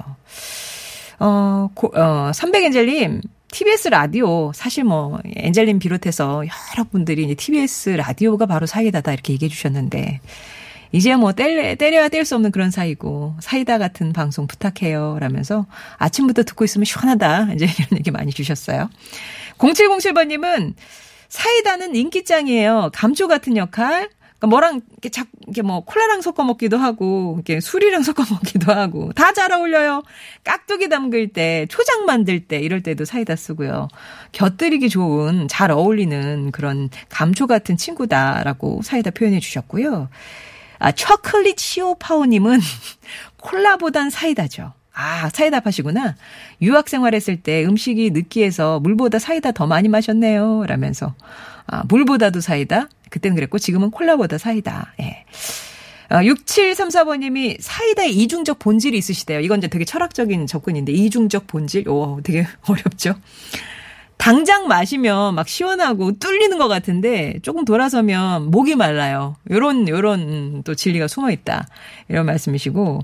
어, 1.20 1.70
고, 1.74 1.88
어, 1.96 2.32
300엔젤님, 2.32 3.22
TBS 3.52 3.90
라디오, 3.90 4.52
사실 4.54 4.84
뭐, 4.84 5.20
엔젤님 5.26 5.80
비롯해서 5.80 6.44
여러분들이 6.76 7.24
이제 7.24 7.36
TBS 7.36 7.92
라디오가 7.92 8.46
바로 8.46 8.66
사이다다 8.66 9.14
이렇게 9.14 9.34
얘기해 9.34 9.50
주셨는데, 9.50 10.20
이제 10.92 11.16
뭐 11.16 11.34
뗄, 11.34 11.76
때려야 11.78 12.10
뗄 12.10 12.26
수 12.26 12.36
없는 12.36 12.52
그런 12.52 12.72
사이고, 12.72 13.36
사이다 13.40 13.78
같은 13.78 14.14
방송 14.14 14.48
부탁해요. 14.48 15.18
라면서 15.20 15.66
아침부터 15.98 16.44
듣고 16.44 16.66
있으면 16.66 16.86
시원하다. 16.86 17.54
이제 17.54 17.66
이런 17.66 18.00
얘기 18.00 18.12
많이 18.12 18.32
주셨어요. 18.32 18.90
0707번님은 19.58 20.74
사이다는 21.30 21.96
인기짱이에요. 21.96 22.92
감초 22.94 23.28
같은 23.28 23.58
역할. 23.58 24.10
그러니까 24.40 24.48
뭐랑 24.48 24.82
이렇게 24.92 25.10
작 25.10 25.28
이게 25.48 25.62
뭐 25.62 25.84
콜라랑 25.84 26.22
섞어 26.22 26.44
먹기도 26.44 26.78
하고 26.78 27.34
이렇게 27.38 27.60
술이랑 27.60 28.02
섞어 28.04 28.24
먹기도 28.30 28.72
하고 28.74 29.12
다 29.14 29.32
잘 29.38 29.52
어울려요. 29.52 30.02
깍두기 30.44 30.90
담글 30.90 31.28
때, 31.30 31.68
초장 31.70 32.06
만들 32.06 32.40
때 32.48 32.60
이럴 32.60 32.82
때도 32.82 33.06
사이다 33.06 33.36
쓰고요. 33.36 33.88
곁들이기 34.32 34.90
좋은 34.90 35.48
잘 35.48 35.70
어울리는 35.70 36.52
그런 36.52 36.90
감초 37.10 37.46
같은 37.46 37.78
친구다라고 37.78 38.82
사이다 38.84 39.12
표현해 39.12 39.40
주셨고요. 39.40 40.10
아, 40.80 40.92
초콜릿 40.92 41.60
시오파오님은 41.60 42.60
콜라보단 43.42 44.10
사이다죠. 44.10 44.74
아, 45.00 45.30
사이다 45.32 45.60
파시구나. 45.60 46.16
유학 46.64 46.90
생활했을 46.90 47.38
때 47.38 47.64
음식이 47.64 48.10
느끼해서 48.10 48.80
물보다 48.80 49.20
사이다 49.20 49.52
더 49.52 49.68
많이 49.68 49.90
마셨네요. 49.90 50.66
라면서. 50.66 51.14
아, 51.68 51.84
물보다도 51.88 52.42
사이다? 52.42 52.90
그때는 53.12 53.36
그랬고 53.36 53.60
지금은 53.60 53.92
콜라보다 53.92 54.40
사이다. 54.40 54.94
예. 55.02 55.24
아, 56.10 56.24
6734번님이 56.24 57.58
사이다의 57.60 58.16
이중적 58.16 58.58
본질이 58.58 58.98
있으시대요. 58.98 59.42
이건 59.42 59.60
이제 59.60 59.68
되게 59.68 59.86
철학적인 59.86 60.48
접근인데 60.48 60.92
이중적 60.94 61.46
본질, 61.46 61.88
오, 61.90 62.20
되게 62.24 62.48
어렵죠. 62.68 63.14
당장 64.18 64.68
마시면 64.68 65.36
막 65.36 65.48
시원하고 65.48 66.18
뚫리는 66.18 66.58
것 66.58 66.68
같은데 66.68 67.38
조금 67.44 67.66
돌아서면 67.66 68.50
목이 68.50 68.76
말라요. 68.76 69.36
요런 69.52 69.88
요런 69.90 70.64
또 70.64 70.74
진리가 70.74 71.08
숨어 71.08 71.30
있다. 71.30 71.68
이런 72.10 72.26
말씀이시고 72.26 73.02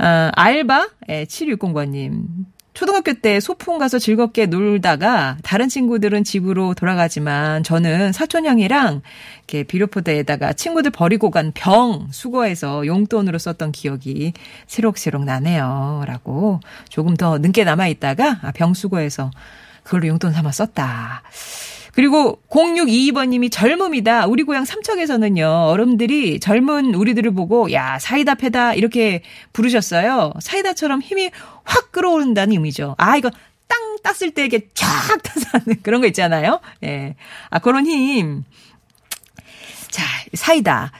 아, 0.00 0.30
알바 0.34 0.88
예, 1.10 1.24
7609님 1.24 2.24
초등학교 2.72 3.12
때 3.14 3.40
소풍 3.40 3.78
가서 3.78 3.98
즐겁게 3.98 4.46
놀다가 4.46 5.36
다른 5.42 5.68
친구들은 5.68 6.24
집으로 6.24 6.72
돌아가지만 6.74 7.62
저는 7.64 8.12
사촌 8.12 8.46
형이랑 8.46 9.02
이렇게 9.38 9.64
비료포대에다가 9.64 10.52
친구들 10.54 10.90
버리고 10.92 11.30
간 11.30 11.52
병 11.52 12.08
수거해서 12.12 12.86
용돈으로 12.86 13.38
썼던 13.38 13.72
기억이 13.72 14.32
새록새록 14.68 15.24
나네요. 15.24 16.04
라고 16.06 16.60
조금 16.88 17.16
더 17.16 17.38
늦게 17.38 17.64
남아 17.64 17.88
있다가 17.88 18.38
아, 18.42 18.52
병 18.52 18.72
수거해서 18.72 19.30
그걸로 19.82 20.06
용돈 20.06 20.32
삼아 20.32 20.52
썼다. 20.52 21.22
그리고 21.92 22.40
0622번님이 22.50 23.50
젊음이다. 23.50 24.26
우리 24.26 24.42
고향 24.42 24.64
삼척에서는요, 24.64 25.46
어른들이 25.68 26.40
젊은 26.40 26.94
우리들을 26.94 27.32
보고, 27.32 27.72
야, 27.72 27.98
사이다 27.98 28.36
패다. 28.36 28.74
이렇게 28.74 29.22
부르셨어요. 29.52 30.32
사이다처럼 30.40 31.02
힘이 31.02 31.30
확 31.64 31.92
끌어오른다는 31.92 32.52
의미죠. 32.52 32.94
아, 32.98 33.16
이거 33.16 33.30
땅 33.66 33.96
땄을 34.02 34.32
때 34.32 34.44
이게 34.44 34.68
쫙 34.74 34.86
타서 35.22 35.46
하는 35.52 35.80
그런 35.82 36.00
거 36.00 36.06
있잖아요. 36.08 36.60
예. 36.84 37.16
아, 37.50 37.58
그런 37.58 37.86
힘. 37.86 38.44
자, 39.88 40.04
사이다. 40.34 40.92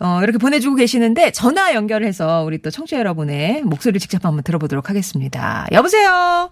어, 0.00 0.20
이렇게 0.22 0.38
보내주고 0.38 0.76
계시는데 0.76 1.30
전화 1.30 1.74
연결해서 1.74 2.42
우리 2.42 2.58
또 2.60 2.70
청취자 2.70 2.98
여러분의 2.98 3.62
목소리를 3.62 4.00
직접 4.00 4.24
한번 4.24 4.42
들어보도록 4.42 4.90
하겠습니다. 4.90 5.66
여보세요? 5.72 6.50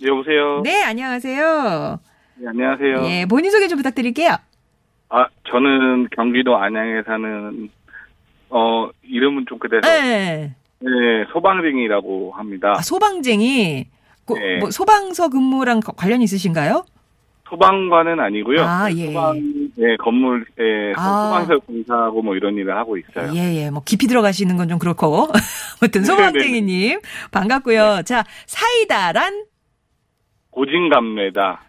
네, 0.00 0.08
여보세요? 0.08 0.62
네, 0.64 0.82
안녕하세요. 0.82 2.00
네, 2.42 2.48
안녕하세요. 2.48 3.04
예, 3.08 3.26
본인 3.26 3.50
소개 3.52 3.68
좀 3.68 3.76
부탁드릴게요. 3.76 4.36
아, 5.10 5.26
저는 5.48 6.08
경기도 6.10 6.56
안양에 6.56 7.02
사는, 7.06 7.70
어, 8.50 8.88
이름은 9.04 9.46
좀 9.48 9.58
그래서, 9.60 9.86
네. 9.86 10.52
네, 10.80 10.88
소방쟁이라고 11.32 12.32
합니다. 12.32 12.72
아, 12.76 12.82
소방쟁이. 12.82 13.86
고- 14.24 14.36
네. 14.36 14.58
뭐 14.58 14.70
소방서 14.72 15.28
근무랑 15.28 15.80
거- 15.80 15.92
관련 15.92 16.20
있으신가요? 16.22 16.84
소방관은 17.48 18.18
아니고요. 18.18 18.62
아, 18.62 18.90
예. 18.92 19.06
소방, 19.12 19.36
예, 19.78 19.96
건물에 19.98 20.94
아. 20.96 21.28
소방서 21.46 21.58
공사하고 21.66 22.22
뭐 22.22 22.34
이런 22.34 22.56
일을 22.56 22.76
하고 22.76 22.96
있어요. 22.96 23.30
예, 23.36 23.54
예. 23.66 23.70
뭐 23.70 23.82
깊이 23.84 24.06
들어가시는 24.08 24.56
건 24.56 24.68
좀 24.68 24.78
그렇고. 24.80 25.28
아무튼 25.80 26.00
네, 26.00 26.06
소방쟁이 26.06 26.62
님 26.62 27.00
반갑고요. 27.30 28.02
자, 28.06 28.24
사이다란 28.46 29.44
고진감래다. 30.50 31.62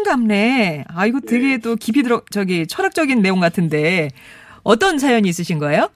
고진감래. 0.00 0.84
아, 0.88 1.06
이거 1.06 1.20
되게 1.20 1.48
네. 1.48 1.58
또 1.58 1.76
깊이 1.76 2.02
들어 2.02 2.22
저기 2.30 2.66
철학적인 2.66 3.20
내용 3.20 3.40
같은데 3.40 4.08
어떤 4.64 4.98
사연이 4.98 5.28
있으신 5.28 5.58
거예요? 5.58 5.88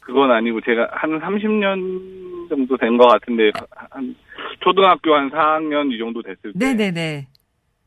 그건 0.00 0.30
아니고 0.30 0.60
제가 0.60 0.88
한 0.92 1.18
30년 1.18 2.48
정도 2.50 2.76
된 2.76 2.96
것 2.96 3.08
같은데, 3.08 3.50
한, 3.90 4.14
초등학교 4.60 5.14
한 5.14 5.30
4학년 5.30 5.90
이 5.92 5.98
정도 5.98 6.22
됐을 6.22 6.52
때. 6.52 6.58
네, 6.58 6.74
네, 6.74 6.90
네. 6.92 7.26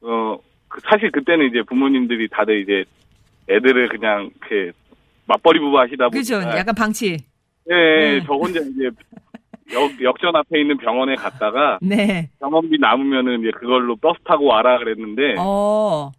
어, 0.02 0.38
그 0.68 0.82
사실 0.90 1.12
그때는 1.12 1.48
이제 1.48 1.62
부모님들이 1.68 2.28
다들 2.30 2.62
이제 2.64 2.84
애들을 3.50 3.88
그냥 3.90 4.30
이렇게 4.50 4.72
맞벌이 5.28 5.60
부부 5.60 5.80
하시다 5.80 6.10
보니까. 6.10 6.20
그죠? 6.20 6.42
약간 6.58 6.76
방치. 6.76 7.18
예, 7.70 7.74
네. 7.74 8.22
저 8.26 8.34
혼자 8.34 8.60
이제 8.60 8.90
역, 9.74 10.02
역전 10.02 10.36
앞에 10.36 10.60
있는 10.62 10.78
병원에 10.78 11.16
갔다가 11.16 11.78
네. 11.84 12.30
병원비 12.40 12.78
남으면은 12.80 13.40
이제 13.42 13.52
그걸로 13.52 13.96
버스 13.96 14.20
타고 14.26 14.46
와라 14.46 14.78
그랬는데, 14.80 15.36
어. 15.40 16.12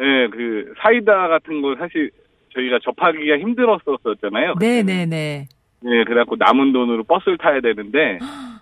예, 0.00 0.28
그 0.30 0.72
사이다 0.82 1.28
같은 1.28 1.60
거 1.62 1.74
사실 1.76 2.10
저희가 2.54 2.78
접하기가 2.84 3.38
힘들었었잖아요. 3.38 4.54
네, 4.60 4.82
네, 4.82 5.06
네. 5.06 5.46
예, 5.84 6.04
그래갖고 6.04 6.36
남은 6.38 6.72
돈으로 6.72 7.04
버스를 7.04 7.38
타야 7.38 7.60
되는데 7.60 8.18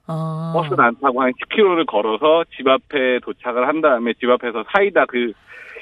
어. 0.06 0.52
버스를 0.54 0.80
안 0.82 0.94
타고 1.00 1.22
한 1.22 1.32
10km를 1.32 1.86
걸어서 1.86 2.44
집 2.56 2.66
앞에 2.68 3.20
도착을 3.22 3.66
한 3.66 3.80
다음에 3.80 4.12
집 4.20 4.28
앞에서 4.28 4.64
사이다 4.72 5.06
그 5.06 5.32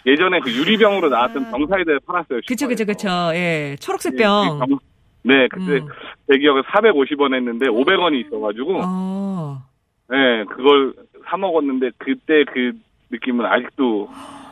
예전에 0.06 0.38
그 0.40 0.52
유리병으로 0.52 1.08
나왔던 1.08 1.50
병사이다를 1.50 2.00
팔았어요. 2.06 2.40
그쵸, 2.46 2.68
그쵸, 2.68 2.84
그쵸. 2.84 3.08
예. 3.34 3.70
예, 3.72 3.76
초록색 3.80 4.12
그 4.12 4.18
병. 4.18 4.58
병- 4.58 4.78
네, 5.24 5.48
그때 5.48 5.78
음. 5.78 5.88
제 6.30 6.38
기억에 6.38 6.60
450원 6.62 7.34
했는데 7.34 7.66
500원이 7.66 8.26
있어가지고 8.26 8.80
어. 8.84 9.62
네, 10.10 10.44
그걸 10.44 10.94
사 11.26 11.36
먹었는데 11.36 11.90
그때 11.98 12.44
그 12.52 12.72
느낌은 13.10 13.44
아직도 13.46 14.08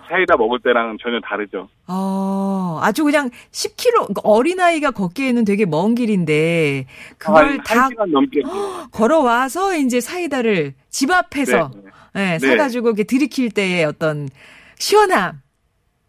사이다 0.09 0.37
먹을 0.37 0.59
때랑은 0.61 0.99
전혀 1.01 1.21
다르죠. 1.21 1.69
어, 1.89 2.79
아주 2.83 3.05
그냥 3.05 3.31
10km, 3.51 3.93
그러니까 3.93 4.21
어린아이가 4.25 4.91
걷기에는 4.91 5.45
되게 5.45 5.65
먼 5.65 5.95
길인데, 5.95 6.87
그걸 7.17 7.61
한, 7.65 7.95
다 7.95 8.05
넘게. 8.07 8.43
걸어와서 8.93 9.75
이제 9.77 10.01
사이다를 10.01 10.75
집 10.91 11.11
앞에서, 11.11 11.71
네, 12.15 12.35
예, 12.35 12.39
사가지고 12.39 12.89
이렇게 12.89 13.05
들이킬 13.05 13.51
때의 13.51 13.85
어떤 13.85 14.29
시원함. 14.79 15.41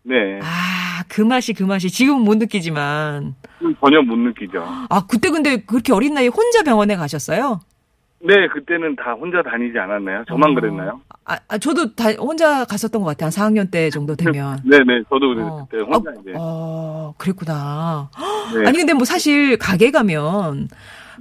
네. 0.03 0.39
아, 0.41 1.03
그 1.07 1.21
맛이 1.21 1.53
그 1.53 1.63
맛이 1.63 1.89
지금은 1.89 2.21
못 2.23 2.37
느끼지만. 2.37 3.35
전혀 3.79 4.01
못 4.01 4.17
느끼죠. 4.17 4.63
아, 4.89 5.05
그때 5.07 5.29
근데 5.29 5.57
그렇게 5.57 5.93
어린 5.93 6.13
나이에 6.13 6.27
혼자 6.27 6.63
병원에 6.63 6.95
가셨어요? 6.95 7.61
네, 8.25 8.47
그때는 8.47 8.95
다 8.95 9.11
혼자 9.13 9.41
다니지 9.43 9.77
않았나요? 9.77 10.23
저만 10.27 10.51
어. 10.51 10.55
그랬나요? 10.55 11.01
아, 11.25 11.37
아, 11.47 11.57
저도 11.57 11.93
다 11.93 12.09
혼자 12.11 12.63
갔었던 12.65 13.01
것 13.01 13.07
같아요. 13.09 13.27
한 13.27 13.31
4학년 13.31 13.69
때 13.69 13.89
정도 13.89 14.15
되면. 14.15 14.59
네 14.65 14.77
네, 14.79 15.01
저도 15.09 15.33
그래, 15.33 15.43
어. 15.43 15.67
그때 15.69 15.83
혼자 15.83 16.09
아, 16.09 16.13
이제. 16.21 16.33
어, 16.37 17.13
그랬구나. 17.17 18.09
네. 18.55 18.67
아니 18.67 18.77
근데 18.77 18.93
뭐 18.93 19.03
사실 19.03 19.57
가게 19.57 19.91
가면 19.91 20.69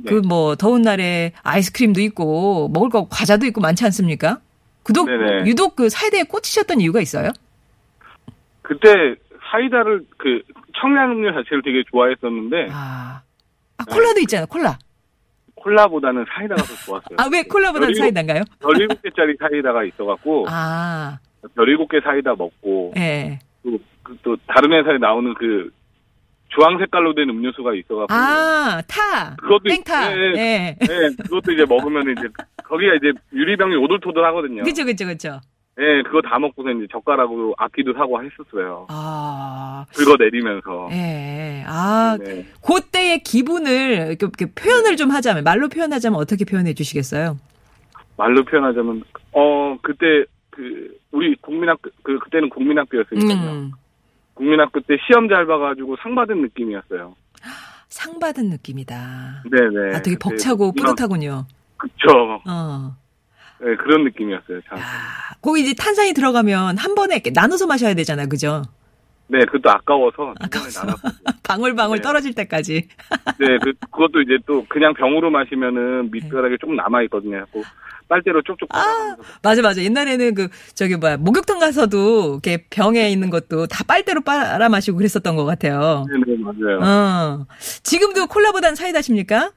네. 0.02 0.10
그뭐 0.10 0.54
더운 0.56 0.82
날에 0.82 1.32
아이스크림도 1.42 2.00
있고 2.02 2.68
먹을 2.72 2.88
거 2.88 3.08
과자도 3.08 3.46
있고 3.46 3.60
많지 3.60 3.84
않습니까? 3.84 4.38
그도 4.84 5.04
네네. 5.04 5.46
유독 5.46 5.74
그 5.76 5.88
사이다에 5.88 6.24
꽂히셨던 6.24 6.80
이유가 6.80 7.00
있어요? 7.00 7.30
그때 8.62 9.14
사이다를 9.51 10.05
그 10.18 10.42
청량음료 10.81 11.33
자체를 11.33 11.62
되게 11.62 11.83
좋아했었는데 11.90 12.68
아, 12.70 13.20
아 13.79 13.85
콜라도 13.85 14.20
있잖아요. 14.20 14.46
콜라. 14.46 14.79
콜라보다는 15.55 16.25
사이다가 16.35 16.62
더 16.62 16.75
좋았어요. 16.75 17.16
아, 17.18 17.29
왜 17.33 17.42
콜라보다는 17.44 17.94
열일곱- 17.94 17.98
사이다인가요? 17.98 18.42
17개짜리 18.61 19.38
사이다가 19.38 19.85
있어갖고, 19.85 20.46
아, 20.48 21.18
17개 21.57 22.03
사이다 22.03 22.35
먹고, 22.37 22.92
예. 22.96 23.38
또, 23.62 23.79
그, 24.03 24.16
또 24.25 24.37
다른 24.48 24.72
회사에 24.72 24.98
나오는 24.98 25.33
그, 25.35 25.70
주황 26.48 26.79
색깔로 26.79 27.14
된 27.14 27.29
음료수가 27.31 27.75
있어갖고, 27.77 28.12
아, 28.12 28.83
타. 28.88 29.37
그것도 29.37 29.64
땡타. 29.68 30.12
예, 30.16 30.20
예. 30.37 30.77
네, 30.81 31.11
그것도 31.22 31.53
이제 31.53 31.64
먹으면 31.64 32.11
이제, 32.18 32.29
거기가 32.64 32.94
이제 32.94 33.12
유리병이 33.33 33.77
오돌토돌 33.77 34.25
하거든요. 34.27 34.64
그쵸, 34.64 34.85
그쵸, 34.85 35.07
그쵸. 35.07 35.40
예, 35.80 36.02
그거 36.02 36.20
다 36.20 36.38
먹고서 36.38 36.70
이제 36.70 36.87
젓가락으로 36.92 37.54
악기도 37.56 37.94
사고 37.94 38.22
했었어요. 38.22 38.87
아, 38.90 39.87
긁어 39.94 40.16
내리면서. 40.18 40.88
예. 40.92 41.64
아, 41.66 42.18
네. 42.20 42.46
그때의 42.62 43.22
기분을 43.22 44.16
이렇게, 44.20 44.46
표현을 44.46 44.96
좀 44.96 45.11
하자면, 45.11 45.44
말로 45.44 45.68
표현하자면 45.68 46.18
어떻게 46.20 46.44
표현해 46.44 46.74
주시겠어요? 46.74 47.38
말로 48.18 48.44
표현하자면, 48.44 49.02
어, 49.32 49.76
그때, 49.80 50.24
그, 50.50 50.94
우리 51.11 51.35
국민학교, 51.37 51.88
그, 52.02 52.18
그때는 52.18 52.50
국민학교였으니까요. 52.50 53.50
음, 53.52 53.72
국민학교 54.35 54.80
때 54.80 54.96
시험 55.06 55.28
잘 55.28 55.46
봐가지고 55.46 55.96
상 56.02 56.14
받은 56.14 56.42
느낌이었어요. 56.42 57.14
상 57.88 58.18
받은 58.18 58.50
느낌이다. 58.50 59.44
네네. 59.50 59.96
아, 59.96 60.02
되게 60.02 60.16
벅차고 60.18 60.72
뿌듯하군요. 60.72 61.46
그쵸. 61.78 62.40
어. 62.46 62.96
네, 63.62 63.77
그런 63.77 64.03
느낌이었어요, 64.05 64.61
참. 64.68 64.79
야, 64.79 64.83
거기 65.40 65.62
이제 65.62 65.72
탄산이 65.75 66.14
들어가면 66.14 66.79
한 66.79 66.94
번에 66.96 67.14
이렇게 67.14 67.31
나눠서 67.33 67.66
마셔야 67.66 67.94
되잖아요. 67.94 68.29
그죠? 68.29 68.62
네, 69.29 69.38
그것도 69.44 69.70
아까워서. 69.70 70.35
아까워서. 70.40 70.87
방울방울 71.44 71.98
네. 71.98 72.03
떨어질 72.03 72.35
때까지. 72.35 72.88
네, 73.38 73.59
그, 73.62 73.72
그것도 73.90 74.20
이제 74.22 74.37
또 74.46 74.66
그냥 74.68 74.92
병으로 74.94 75.31
마시면은 75.31 76.11
밑바닥에 76.11 76.57
조금 76.61 76.75
남아있거든요. 76.77 77.46
그 77.53 77.62
빨대로 78.09 78.42
쪽쪽 78.42 78.68
아. 78.75 79.16
맞아, 79.42 79.62
맞아. 79.62 79.81
옛날에는 79.81 80.35
그, 80.35 80.48
저기 80.75 80.96
뭐야, 80.96 81.16
목욕탕 81.18 81.61
가서도 81.61 82.40
이렇게 82.44 82.66
병에 82.68 83.11
있는 83.11 83.31
것도 83.31 83.68
다 83.68 83.85
빨대로 83.87 84.20
빨아 84.22 84.68
마시고 84.68 84.98
그랬었던 84.98 85.37
것 85.37 85.44
같아요. 85.44 86.05
네 86.11 86.18
네, 86.27 86.37
맞아요. 86.42 86.81
어. 86.83 87.46
지금도 87.85 88.27
콜라보단 88.27 88.75
사이다십니까? 88.75 89.53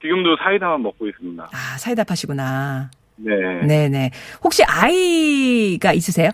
지금도 0.00 0.36
사이다만 0.36 0.82
먹고 0.82 1.08
있습니다. 1.08 1.48
아, 1.52 1.78
사이다 1.78 2.04
파시구나. 2.04 2.90
네. 3.16 3.66
네네. 3.66 4.10
혹시 4.42 4.62
아이가 4.64 5.92
있으세요? 5.92 6.30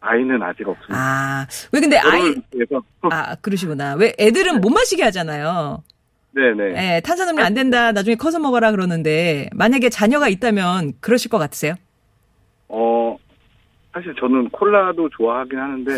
아이는 0.00 0.40
아직 0.42 0.66
없습니다. 0.68 0.94
아, 0.96 1.46
왜 1.72 1.80
근데 1.80 1.96
아이, 1.98 2.34
위해서. 2.52 2.82
아, 3.02 3.34
그러시구나. 3.36 3.94
왜 3.94 4.14
애들은 4.18 4.60
못 4.60 4.70
마시게 4.70 5.02
하잖아요. 5.04 5.82
네네. 6.32 6.96
예, 6.96 7.00
탄산음료 7.00 7.42
안 7.42 7.52
된다. 7.54 7.90
나중에 7.92 8.14
커서 8.14 8.38
먹어라 8.38 8.70
그러는데 8.70 9.48
만약에 9.52 9.88
자녀가 9.88 10.28
있다면 10.28 10.92
그러실 11.00 11.30
것 11.30 11.38
같으세요? 11.38 11.74
어, 12.68 13.16
사실 13.92 14.14
저는 14.20 14.50
콜라도 14.50 15.08
좋아하긴 15.10 15.58
하는데, 15.58 15.90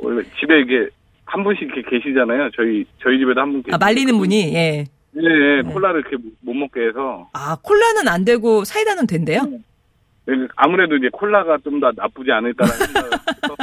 원래 0.00 0.22
집에 0.40 0.60
이게 0.60 0.88
한 1.24 1.44
분씩 1.44 1.62
이렇게 1.64 1.82
계시잖아요. 1.90 2.50
저희, 2.56 2.84
저희 3.02 3.18
집에도 3.18 3.40
한 3.40 3.52
분 3.52 3.62
계시고. 3.62 3.74
아, 3.74 3.78
말리는 3.78 4.16
분이 4.18 4.54
예. 4.54 4.86
네, 5.14 5.22
네, 5.22 5.62
콜라를 5.72 6.00
이렇게 6.00 6.16
못 6.40 6.54
먹게 6.54 6.88
해서. 6.88 7.28
아, 7.34 7.56
콜라는 7.62 8.08
안 8.08 8.24
되고 8.24 8.64
사이다는 8.64 9.06
된대요? 9.06 9.42
네, 10.24 10.34
아무래도 10.56 10.96
이제 10.96 11.08
콜라가 11.12 11.58
좀 11.64 11.80
더 11.80 11.90
나쁘지 11.96 12.30
않을까라는 12.30 12.86
생각을 12.86 13.10
해서 13.12 13.56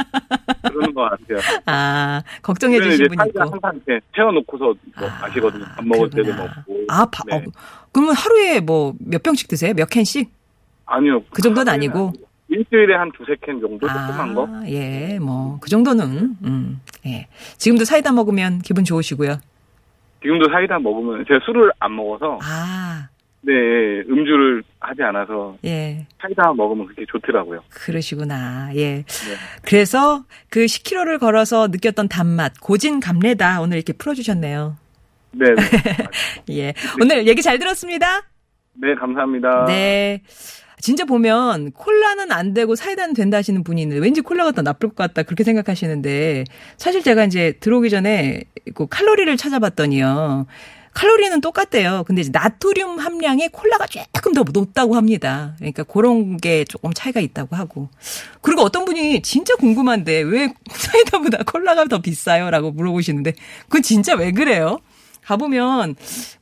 그러는 0.70 0.94
것 0.94 1.02
같아요. 1.10 1.38
아, 1.66 2.22
걱정해 2.42 2.80
주신 2.80 3.06
분이 3.08 3.16
사이다 3.16 3.44
있고. 3.44 3.52
항상 3.52 3.80
이렇게 3.86 4.06
채워놓고서 4.14 4.64
뭐 4.98 5.08
아, 5.08 5.18
마시거든요. 5.22 5.64
밥 5.74 5.84
먹을 5.86 6.10
때도. 6.10 6.32
먹고. 6.34 6.80
아, 6.88 7.06
바, 7.06 7.24
네. 7.26 7.36
어, 7.36 7.42
그러면 7.92 8.14
하루에 8.14 8.60
뭐 8.60 8.92
몇 9.00 9.22
병씩 9.22 9.48
드세요? 9.48 9.72
몇 9.74 9.86
캔씩? 9.88 10.30
아니요. 10.86 11.22
그 11.30 11.40
정도는 11.42 11.72
아니고? 11.72 12.12
일주일에 12.48 12.94
한 12.94 13.10
두세 13.12 13.36
캔 13.40 13.60
정도 13.60 13.86
조그만 13.88 14.34
거. 14.34 14.46
아, 14.50 14.62
예, 14.66 15.18
뭐, 15.20 15.58
그 15.60 15.70
정도는, 15.70 16.36
음, 16.44 16.80
예. 17.06 17.28
지금도 17.58 17.84
사이다 17.84 18.10
먹으면 18.12 18.58
기분 18.58 18.82
좋으시고요. 18.84 19.38
지금도 20.22 20.50
사이다 20.50 20.78
먹으면 20.78 21.24
제가 21.26 21.40
술을 21.44 21.72
안 21.78 21.96
먹어서 21.96 22.38
아, 22.42 23.08
네 23.42 23.52
음주를 24.08 24.62
하지 24.80 25.02
않아서 25.02 25.56
예. 25.64 26.06
사이다 26.20 26.52
먹으면 26.54 26.86
그렇게 26.86 27.06
좋더라고요. 27.10 27.62
그러시구나. 27.70 28.70
예. 28.74 29.04
네. 29.04 29.04
그래서 29.64 30.24
그 30.50 30.64
10km를 30.66 31.18
걸어서 31.18 31.68
느꼈던 31.68 32.08
단맛, 32.08 32.52
고진 32.60 33.00
감래다. 33.00 33.60
오늘 33.60 33.76
이렇게 33.76 33.92
풀어 33.92 34.14
주셨네요. 34.14 34.76
네, 35.32 35.46
네. 35.54 35.62
예. 36.58 36.74
오늘 37.00 37.26
얘기 37.26 37.40
잘 37.42 37.58
들었습니다. 37.58 38.22
네, 38.74 38.94
감사합니다. 38.94 39.66
네. 39.66 40.22
진짜 40.80 41.04
보면 41.04 41.72
콜라는 41.72 42.32
안 42.32 42.54
되고 42.54 42.74
사이다는 42.74 43.14
된다 43.14 43.36
하시는 43.36 43.62
분이 43.62 43.82
있는데 43.82 44.00
왠지 44.00 44.20
콜라가 44.20 44.52
더 44.52 44.62
나쁠 44.62 44.90
것 44.90 44.96
같다 44.96 45.22
그렇게 45.22 45.44
생각하시는데 45.44 46.44
사실 46.76 47.02
제가 47.02 47.24
이제 47.24 47.52
들어오기 47.60 47.90
전에 47.90 48.42
그 48.74 48.86
칼로리를 48.88 49.36
찾아봤더니요. 49.36 50.46
칼로리는 50.92 51.40
똑같대요. 51.40 52.04
근데 52.06 52.22
이제 52.22 52.30
나트륨 52.32 52.98
함량이 52.98 53.48
콜라가 53.48 53.86
조금 53.86 54.32
더 54.32 54.44
높다고 54.52 54.96
합니다. 54.96 55.54
그러니까 55.58 55.84
그런 55.84 56.36
게 56.36 56.64
조금 56.64 56.92
차이가 56.92 57.20
있다고 57.20 57.54
하고. 57.54 57.88
그리고 58.40 58.62
어떤 58.62 58.84
분이 58.84 59.22
진짜 59.22 59.54
궁금한데 59.56 60.22
왜 60.22 60.52
사이다보다 60.70 61.44
콜라가 61.44 61.84
더 61.84 62.00
비싸요? 62.00 62.50
라고 62.50 62.72
물어보시는데 62.72 63.34
그건 63.64 63.82
진짜 63.82 64.14
왜 64.14 64.32
그래요? 64.32 64.80
가보면 65.22 65.94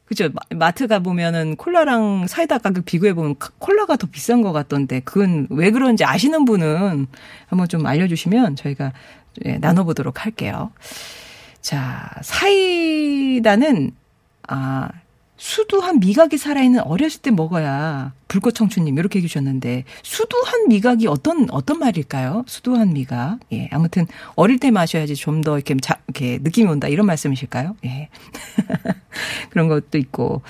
그죠 0.09 0.31
마- 0.33 0.41
마트 0.57 0.87
가 0.87 1.01
보면은 1.01 1.55
콜라랑 1.57 2.27
사이다 2.29 2.57
가격 2.59 2.87
비교해 2.87 3.13
보면 3.13 3.39
카- 3.39 3.51
콜라가 3.59 3.97
더 3.97 4.07
비싼 4.07 4.41
것 4.41 4.53
같던데 4.53 5.01
그건 5.01 5.47
왜 5.51 5.71
그런지 5.71 6.03
아시는 6.05 6.47
분은 6.47 7.07
한번 7.47 7.69
좀 7.69 7.85
알려주시면 7.85 8.57
저희가 8.57 8.93
예, 9.45 9.59
나눠보도록 9.59 10.25
할게요. 10.25 10.73
자, 11.61 12.11
사이다는 12.23 13.91
아 14.49 14.89
수두한 15.39 16.01
미각이 16.01 16.37
살아있는 16.37 16.81
어렸을 16.83 17.23
때 17.23 17.31
먹어야 17.31 18.13
불꽃 18.29 18.55
청춘님 18.55 18.99
이렇게 18.99 19.21
해주셨는데 19.21 19.85
수두한 20.03 20.69
미각이 20.69 21.07
어떤 21.07 21.49
어떤 21.51 21.79
말일까요? 21.79 22.45
수두한 22.47 22.93
미각. 22.93 23.39
예, 23.53 23.69
아무튼 23.73 24.07
어릴 24.37 24.59
때 24.59 24.71
마셔야지 24.71 25.15
좀 25.17 25.39
더 25.43 25.57
이렇게 25.57 25.77
자, 25.81 25.99
이렇게 26.09 26.39
느낌이 26.43 26.69
온다 26.69 26.89
이런 26.89 27.07
말씀이실까요? 27.07 27.77
예. 27.87 28.09
그런 29.51 29.69
것도 29.69 29.99
있고 29.99 30.43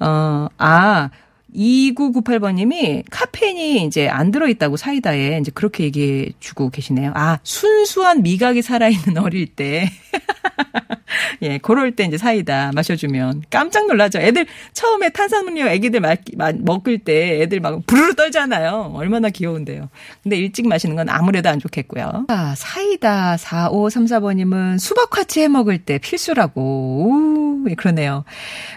어 0.00 0.48
아 0.58 1.10
2998번님이 1.56 3.04
카페인이 3.10 3.84
이제 3.84 4.08
안 4.08 4.30
들어있다고 4.30 4.76
사이다에 4.76 5.38
이제 5.40 5.50
그렇게 5.54 5.84
얘기해 5.84 6.30
주고 6.40 6.70
계시네요. 6.70 7.12
아, 7.14 7.38
순수한 7.42 8.22
미각이 8.22 8.62
살아있는 8.62 9.18
어릴 9.18 9.46
때. 9.46 9.90
예, 11.42 11.58
그럴 11.58 11.92
때 11.92 12.04
이제 12.04 12.18
사이다 12.18 12.72
마셔주면 12.74 13.44
깜짝 13.50 13.86
놀라죠. 13.86 14.18
애들 14.18 14.46
처음에 14.72 15.10
탄산음료 15.10 15.68
애기들 15.68 16.00
마, 16.00 16.14
마, 16.36 16.52
먹을 16.52 16.98
때 16.98 17.42
애들 17.42 17.60
막 17.60 17.84
부르르 17.86 18.14
떨잖아요. 18.14 18.92
얼마나 18.94 19.30
귀여운데요. 19.30 19.88
근데 20.22 20.36
일찍 20.36 20.66
마시는 20.66 20.96
건 20.96 21.08
아무래도 21.08 21.48
안 21.48 21.58
좋겠고요. 21.58 22.26
아, 22.28 22.54
사이다 22.56 23.36
4534번님은 23.36 24.78
수박화채 24.78 25.42
해 25.42 25.48
먹을 25.48 25.78
때 25.78 25.98
필수라고. 25.98 26.60
오, 26.60 27.70
예, 27.70 27.74
그러네요. 27.74 28.24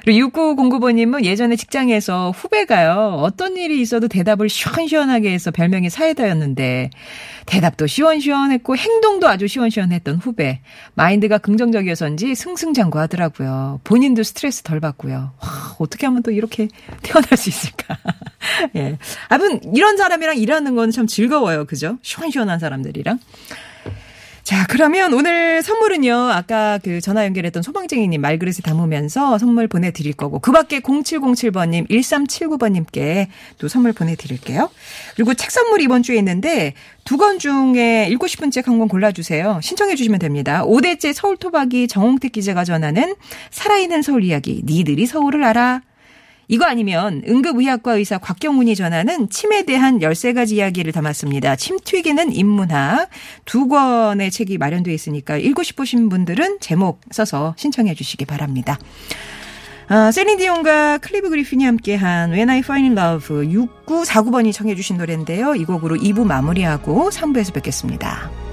그리고 0.04 0.30
6909번님은 0.30 1.24
예전에 1.26 1.56
직장에서 1.56 2.32
후배 2.32 2.66
가요. 2.70 3.18
어떤 3.22 3.58
일이 3.58 3.82
있어도 3.82 4.08
대답을 4.08 4.48
시원시원하게 4.48 5.34
해서 5.34 5.50
별명이 5.50 5.90
사이다였는데 5.90 6.92
대답도 7.48 7.88
시원시원했고 7.88 8.78
행동도 8.78 9.28
아주 9.28 9.48
시원시원했던 9.48 10.18
후배. 10.18 10.62
마인드가 10.94 11.40
긍정적이어서인지 11.40 12.36
승승장구하더라고요. 12.36 13.82
본인도 13.84 14.22
스트레스 14.24 14.62
덜 14.62 14.80
받고요. 14.80 15.34
와, 15.42 15.76
어떻게 15.80 16.06
하면 16.06 16.22
또 16.24 16.32
이렇게 16.32 16.68
태어날 17.02 17.36
수 17.36 17.50
있을까? 17.50 17.98
예. 18.78 18.98
아무튼 19.28 19.74
이런 19.76 19.98
사람이랑 19.98 20.38
일하는 20.38 20.76
건 20.76 20.92
참 20.92 21.08
즐거워요. 21.08 21.66
그죠? 21.66 21.98
시원시원한 22.04 22.60
사람들이랑. 22.60 23.20
자, 24.44 24.66
그러면 24.68 25.14
오늘 25.14 25.62
선물은요, 25.62 26.14
아까 26.16 26.80
그 26.84 27.02
전화 27.02 27.24
연결했던 27.26 27.62
소방쟁이님 27.62 28.20
말그릇에 28.20 28.56
담으면서 28.64 29.38
선물 29.38 29.68
보내드릴 29.68 30.14
거고, 30.14 30.40
그 30.40 30.52
밖에 30.52 30.80
0707번님, 30.80 31.88
1379번님께 31.90 33.28
또 33.60 33.68
선물 33.68 33.94
보내드릴게요. 33.94 34.70
그리고 35.16 35.34
책 35.36 35.52
선물 35.52 35.82
이번 35.82 36.02
주에 36.04 36.18
있는데, 36.18 36.74
두 37.06 37.18
권 37.18 37.38
중에 37.40 38.08
읽고 38.12 38.28
싶은 38.28 38.50
책 38.50 38.68
한 38.68 38.80
권 38.80 38.88
골라주세요. 38.88 39.60
신청해 39.62 39.96
주시면 39.96 40.20
됩니다. 40.20 40.64
5대째 40.66 41.14
서울토박이 41.14 41.88
정홍택 41.88 42.32
기자가 42.32 42.64
전하는 42.64 43.16
살아있는 43.52 44.02
서울 44.02 44.24
이야기, 44.24 44.62
니들이 44.66 45.06
서울을 45.06 45.44
알아. 45.44 45.82
이거 46.50 46.66
아니면 46.66 47.22
응급의학과 47.28 47.94
의사 47.94 48.18
곽경훈이 48.18 48.76
전하는 48.76 49.30
침에 49.30 49.64
대한 49.64 50.00
13가지 50.00 50.54
이야기를 50.54 50.92
담았습니다. 50.92 51.56
침 51.56 51.78
튀기는 51.80 52.34
인문학 52.34 53.08
두 53.46 53.68
권의 53.68 54.32
책이 54.32 54.58
마련되어 54.58 54.92
있으니까 54.92 55.38
읽고 55.38 55.62
싶으신 55.62 56.10
분들은 56.10 56.58
제목 56.60 57.02
써서 57.12 57.54
신청해 57.56 57.94
주시기 57.94 58.26
바랍니다. 58.26 58.80
어, 59.92 60.12
세린디온과 60.12 60.98
클리브 61.00 61.30
그리핀이 61.30 61.66
함께한 61.66 62.32
When 62.32 62.50
I 62.50 62.60
Find 62.60 63.00
Love 63.00 63.48
6949번이 63.86 64.52
청해 64.52 64.74
주신 64.76 64.98
노래인데요. 64.98 65.54
이 65.54 65.66
곡으로 65.66 65.98
2부 65.98 66.26
마무리하고 66.26 67.12
3부에서 67.12 67.54
뵙겠습니다. 67.54 68.49